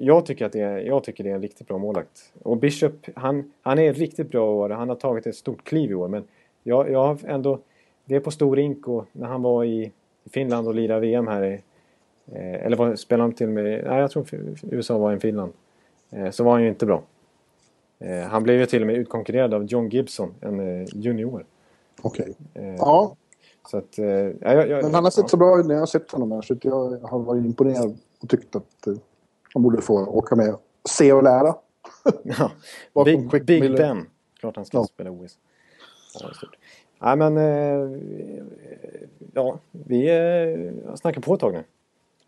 [0.00, 2.32] jag, tycker att det är, jag tycker det är en riktigt bra målvakt.
[2.42, 4.70] Och Bishop, han, han är riktigt bra i år.
[4.70, 6.08] Han har tagit ett stort kliv i år.
[6.08, 6.24] Men
[6.62, 7.58] jag, jag har ändå...
[8.04, 9.92] Det är på stor rink och när han var i
[10.30, 11.42] Finland och lirade VM här.
[12.32, 13.64] Eh, eller var, spelade han till och med...
[13.64, 14.26] Nej, jag tror
[14.62, 15.52] USA var i Finland.
[16.10, 17.02] Eh, så var han ju inte bra.
[17.98, 21.44] Eh, han blev ju till och med utkonkurrerad av John Gibson, en eh, junior.
[22.02, 22.34] Okej.
[22.54, 23.16] Eh, Ja,
[23.70, 23.98] Så att...
[23.98, 25.28] Eh, ja, jag, jag, men han har sett ja.
[25.28, 27.98] så bra ut när jag har sett honom här så att jag har varit imponerad
[28.22, 28.94] och tyckt att eh,
[29.54, 31.54] han borde få åka med och se och lära.
[32.22, 32.50] Ja.
[33.04, 33.78] Big, Quick Big Miller.
[33.78, 34.06] Ben.
[34.40, 34.84] Klart han ska Ja.
[34.84, 35.38] spela OS.
[36.20, 36.28] Ja.
[37.00, 37.36] Nej men...
[37.36, 38.00] Eh,
[39.34, 41.58] ja, vi eh, snackar på ett tag nu.
[41.58, 41.64] Eh,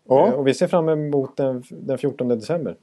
[0.03, 2.77] Ja, Och vi ser fram emot den, den 14 december.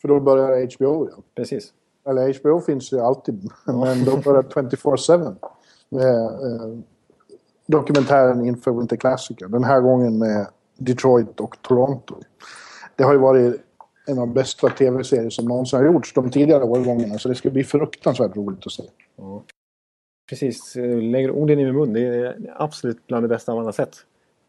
[0.00, 1.16] för då börjar HBO ja.
[1.34, 1.72] Precis.
[2.08, 5.36] Eller HBO finns ju alltid, men de börjar 24-7
[5.88, 6.78] med eh,
[7.66, 9.36] dokumentären inför Winter Classic.
[9.48, 10.46] Den här gången med
[10.76, 12.14] Detroit och Toronto.
[12.96, 13.62] Det har ju varit
[14.06, 17.18] en av de bästa tv-serier som någonsin har gjorts de tidigare årgångarna.
[17.18, 18.82] Så det ska bli fruktansvärt roligt att se.
[19.16, 19.42] Ja.
[20.28, 21.92] Precis, lägger orden i min mun.
[21.92, 23.96] Det är absolut bland det bästa man har sett.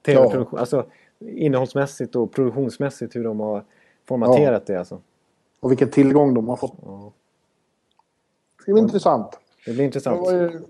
[0.06, 0.60] TV-produktion, ja.
[0.60, 0.86] alltså
[1.20, 3.64] innehållsmässigt och produktionsmässigt hur de har
[4.08, 4.74] formaterat ja.
[4.74, 5.02] det alltså.
[5.60, 6.74] Och vilken tillgång de har fått.
[6.82, 7.12] Ja.
[8.66, 9.40] Det blir intressant.
[9.66, 10.26] Det blir intressant.
[10.26, 10.62] Det var ju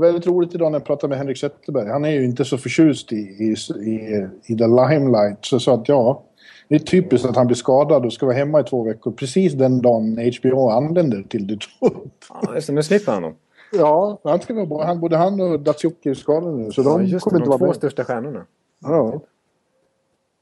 [0.00, 1.88] väldigt roligt idag när jag pratade med Henrik Zetterberg.
[1.88, 3.56] Han är ju inte så förtjust i, i,
[3.90, 5.38] i, i the limelight.
[5.44, 6.22] Så jag sa att ja,
[6.68, 9.12] det är typiskt att han blir skadad och ska vara hemma i två veckor.
[9.12, 12.12] Precis den dagen HBO anländer till Detroit.
[12.28, 12.72] Ja, just det.
[12.72, 13.34] Nu slipper han dem.
[13.72, 14.84] Ja, han ska vara bra.
[14.84, 16.70] Han, både han och Datsjuki är skadade nu.
[16.70, 17.76] Så de ja, kommer inte vara två med.
[17.76, 18.46] största stjärnorna.
[18.80, 19.20] Ja.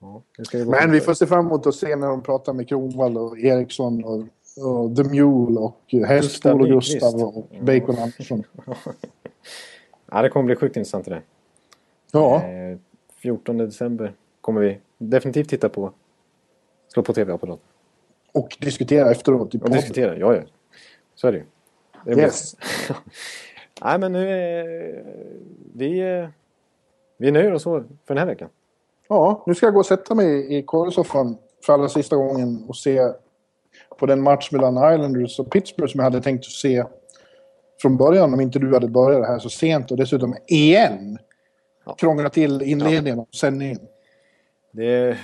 [0.00, 0.22] ja
[0.66, 4.04] Men vi får se fram emot att se när de pratar med Kronwall och Eriksson
[4.04, 4.18] och,
[4.64, 8.44] och The Mule och Hästpol och Gustav och Bacon Andersson.
[10.10, 11.22] Ja, det kommer bli sjukt intressant det där.
[12.12, 12.44] Ja.
[12.44, 12.78] Eh,
[13.16, 15.92] 14 december kommer vi definitivt titta på.
[16.88, 17.64] Slå på tv-apparaten.
[18.32, 19.54] Och diskutera efteråt.
[19.54, 20.42] Och diskutera, ja ja.
[21.14, 21.44] Så är det ju.
[22.04, 22.56] Det yes.
[23.84, 25.04] Nej men nu är
[25.74, 26.28] vi,
[27.16, 28.48] vi nöjer oss så för den här veckan.
[29.08, 31.36] Ja, nu ska jag gå och sätta mig i korrsoffan
[31.66, 33.12] för allra sista gången och se
[33.98, 36.84] på den match mellan Islanders och Pittsburgh som jag hade tänkt att se
[37.80, 41.18] från början om inte du hade börjat här så sent och dessutom igen
[41.86, 41.94] ja.
[41.94, 43.22] krångla till inledningen ja.
[43.22, 43.78] av sändningen.
[44.72, 45.18] Det,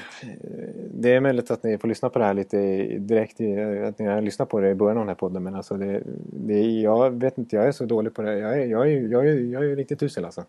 [0.90, 2.56] det är möjligt att ni får lyssna på det här lite
[2.98, 3.40] direkt,
[3.88, 5.42] att ni har lyssnat på det i början av den här podden.
[5.42, 6.02] Men alltså det,
[6.32, 8.38] det, jag vet inte, jag är så dålig på det.
[8.38, 10.44] Jag är, jag är, jag är, jag är riktigt usel alltså.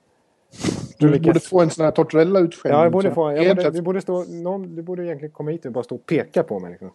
[0.98, 1.26] Du lyckas...
[1.26, 2.78] borde få en sån här tortorella-utskällning.
[2.78, 3.32] Ja, jag borde få.
[3.32, 6.06] Jag borde, vi borde stå, någon, du borde egentligen komma hit och bara stå och
[6.06, 6.72] peka på mig.
[6.72, 6.92] Liksom.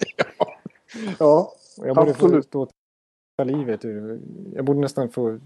[1.18, 2.34] ja, jag borde absolut.
[2.34, 2.68] få stå
[3.44, 4.20] ta livet ur.
[4.54, 5.38] Jag borde nästan få...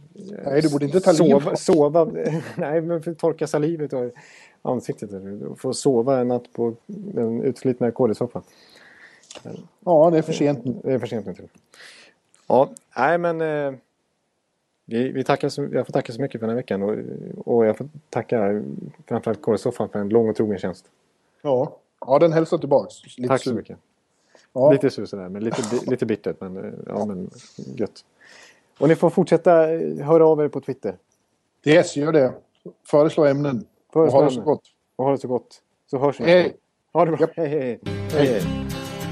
[0.44, 1.59] Nej, du borde inte ta sova, livet.
[1.59, 2.05] Sova,
[2.57, 4.12] nej, men torka salivet och
[4.62, 5.11] ansiktet.
[5.49, 8.42] Och få sova en natt på den utslitna kd-soffan.
[9.84, 10.76] Ja, det är för sent nu.
[10.84, 11.49] Det är för sent nu till.
[12.47, 13.40] Ja, nej men...
[13.40, 13.78] Eh,
[14.88, 16.97] vi, vi tackar så, jag får tacka så mycket för den här veckan och,
[17.55, 18.62] och jag får tacka
[19.07, 20.84] framförallt kd-soffan för en lång och trogen tjänst.
[21.42, 22.94] Ja, ja den hälsar tillbaks.
[23.18, 23.78] Lite Tack så mycket.
[24.57, 24.72] Ja.
[24.72, 26.40] Lite sur sådär, men lite, lite bittert.
[26.40, 28.04] Men, eh, ja, men gött.
[28.78, 30.96] Och ni får fortsätta eh, höra av er på Twitter.
[31.64, 32.34] Yes, gör det.
[32.86, 33.66] Föreslå ämnen.
[33.92, 34.62] Föreslå och ha det så gott.
[34.96, 35.62] Och ha det så gott.
[35.90, 36.24] Så hörs vi.
[36.24, 36.57] Hej!
[36.92, 37.20] Ha det bra.
[37.20, 37.30] Yep.
[37.36, 37.80] Hej, hej.
[38.12, 38.42] hej, hej.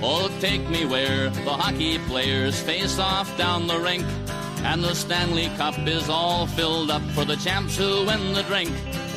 [0.02, 4.04] Oh, take me where the hockey players face off down the rink.
[4.64, 8.70] And the Stanley Cup is all filled up for the champs who win the drink.